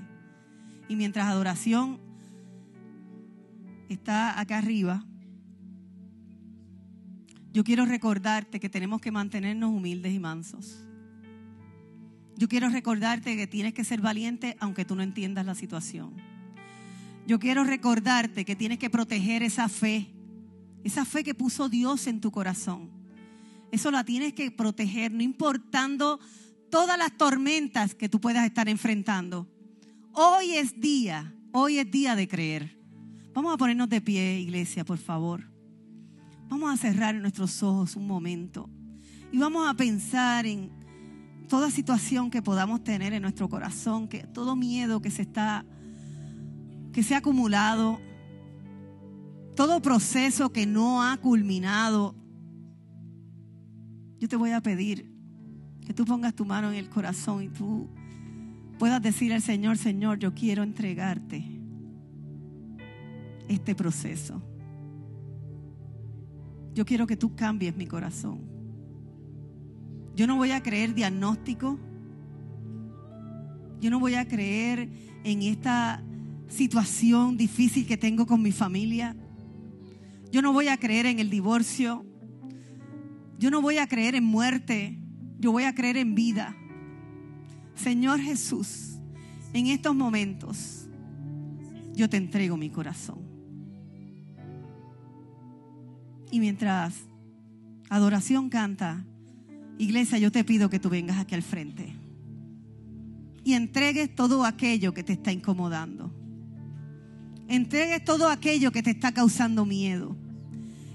Y 0.89 0.97
mientras 0.97 1.27
adoración 1.27 2.01
está 3.91 4.41
acá 4.41 4.59
arriba, 4.59 5.05
yo 7.53 7.65
quiero 7.65 7.85
recordarte 7.85 8.61
que 8.61 8.71
tenemos 8.71 9.01
que 9.01 9.11
mantenernos 9.11 9.71
humildes 9.71 10.15
y 10.15 10.19
mansos. 10.19 10.87
Yo 12.41 12.49
quiero 12.49 12.71
recordarte 12.71 13.37
que 13.37 13.47
tienes 13.47 13.75
que 13.75 13.85
ser 13.85 14.01
valiente 14.01 14.57
aunque 14.61 14.87
tú 14.87 14.97
no 14.97 15.03
entiendas 15.03 15.45
la 15.45 15.55
situación. 15.55 16.15
Yo 17.27 17.39
quiero 17.39 17.65
recordarte 17.65 18.47
que 18.47 18.57
tienes 18.57 18.79
que 18.79 18.89
proteger 18.89 19.43
esa 19.43 19.69
fe 19.69 20.09
Esa 20.83 21.05
fe 21.05 21.23
que 21.23 21.35
puso 21.35 21.69
Dios 21.69 22.07
en 22.07 22.23
tu 22.23 22.31
corazón. 22.31 22.89
Eso 23.71 23.91
la 23.91 24.05
tienes 24.05 24.33
que 24.33 24.51
proteger, 24.51 25.13
no 25.13 25.23
importando 25.23 26.19
todas 26.71 26.97
las 26.97 27.15
tormentas 27.19 27.95
que 27.95 28.09
tú 28.09 28.23
puedas 28.23 28.47
estar 28.47 28.71
enfrentando. 28.71 29.47
Hoy 30.15 30.55
es 30.55 30.81
día, 30.81 31.35
hoy 31.53 31.77
es 31.77 31.91
día 31.91 32.17
de 32.17 32.27
creer. 32.27 32.81
Vamos 33.35 33.53
a 33.53 33.59
ponernos 33.59 33.91
de 33.91 34.01
pie, 34.01 34.41
iglesia, 34.41 34.83
por 34.83 34.97
favor. 34.97 35.45
Vamos 36.49 36.73
a 36.73 36.79
cerrar 36.79 37.15
nuestros 37.17 37.63
ojos 37.63 37.97
un 37.97 38.07
momento 38.07 38.71
y 39.31 39.37
vamos 39.37 39.69
a 39.69 39.75
pensar 39.75 40.47
en 40.47 40.80
toda 41.51 41.69
situación 41.73 42.31
que 42.31 42.43
podamos 42.43 42.85
tener 42.85 43.13
en 43.13 43.23
nuestro 43.23 43.49
corazón, 43.49 44.07
que 44.07 44.21
todo 44.21 44.55
miedo 44.55 45.03
que 45.03 45.11
se 45.11 45.23
está 45.23 45.67
que 46.93 47.03
se 47.03 47.15
ha 47.15 47.19
acumulado, 47.19 48.01
todo 49.57 49.83
proceso 49.83 50.53
que 50.53 50.65
no 50.65 51.03
ha 51.03 51.17
culminado. 51.17 52.15
Yo 54.19 54.29
te 54.29 54.37
voy 54.37 54.53
a 54.53 54.61
pedir 54.61 55.13
que 55.85 55.93
tú 55.93 56.05
pongas 56.05 56.35
tu 56.35 56.45
mano 56.45 56.71
en 56.71 56.77
el 56.77 56.89
corazón 56.89 57.43
y 57.43 57.49
tú 57.49 57.89
puedas 58.79 59.03
decir 59.03 59.33
al 59.33 59.43
Señor, 59.43 59.77
Señor, 59.77 60.19
yo 60.21 60.33
quiero 60.35 60.63
entregarte 60.63 61.45
este 63.49 63.75
proceso. 63.75 64.41
Yo 66.75 66.85
quiero 66.85 67.09
que 67.09 67.17
tú 67.17 67.35
cambies 67.35 67.77
mi 67.77 67.87
corazón. 67.87 68.50
Yo 70.15 70.27
no 70.27 70.37
voy 70.37 70.51
a 70.51 70.63
creer 70.63 70.95
diagnóstico. 70.95 71.79
Yo 73.81 73.91
no 73.91 73.99
voy 73.99 74.15
a 74.15 74.29
creer 74.29 74.89
en 75.25 75.43
esta 75.43 76.03
situación 76.49 77.37
difícil 77.37 77.87
que 77.87 77.97
tengo 77.97 78.27
con 78.27 78.43
mi 78.43 78.53
familia. 78.53 79.17
Yo 80.31 80.43
no 80.43 80.53
voy 80.53 80.69
a 80.69 80.77
creer 80.77 81.07
en 81.07 81.19
el 81.19 81.31
divorcio. 81.31 82.05
Yo 83.39 83.51
no 83.51 83.63
voy 83.63 83.79
a 83.79 83.87
creer 83.87 84.15
en 84.15 84.25
muerte. 84.25 84.99
Yo 85.39 85.53
voy 85.53 85.65
a 85.65 85.75
creer 85.75 85.97
en 85.97 86.15
vida. 86.15 86.55
Señor 87.75 88.21
Jesús, 88.21 88.99
en 89.55 89.69
estos 89.69 89.95
momentos 89.95 90.89
yo 91.95 92.09
te 92.09 92.19
entrego 92.19 92.57
mi 92.57 92.71
corazón. 92.71 93.19
Y 96.31 96.41
mientras 96.41 96.95
adoración 97.89 98.51
canta, 98.51 99.05
iglesia, 99.81 100.19
yo 100.19 100.31
te 100.31 100.45
pido 100.45 100.69
que 100.69 100.79
tú 100.79 100.91
vengas 100.91 101.19
aquí 101.19 101.35
al 101.35 101.43
frente 101.43 101.97
y 103.43 103.55
entregues 103.55 104.15
todo 104.15 104.45
aquello 104.45 104.93
que 104.93 105.03
te 105.03 105.15
está 105.15 105.33
incomodando. 105.33 106.13
Entregues 107.49 108.05
todo 108.05 108.29
aquello 108.29 108.71
que 108.71 108.83
te 108.83 108.91
está 108.91 109.13
causando 109.13 109.65
miedo. 109.65 110.17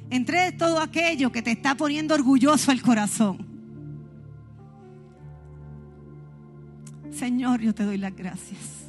Entregues 0.09 0.57
todo 0.57 0.79
aquello 0.79 1.31
que 1.31 1.41
te 1.41 1.51
está 1.51 1.75
poniendo 1.75 2.13
orgulloso 2.13 2.71
el 2.71 2.81
corazón. 2.81 3.45
Señor, 7.11 7.61
yo 7.61 7.73
te 7.73 7.83
doy 7.83 7.97
las 7.97 8.15
gracias. 8.15 8.84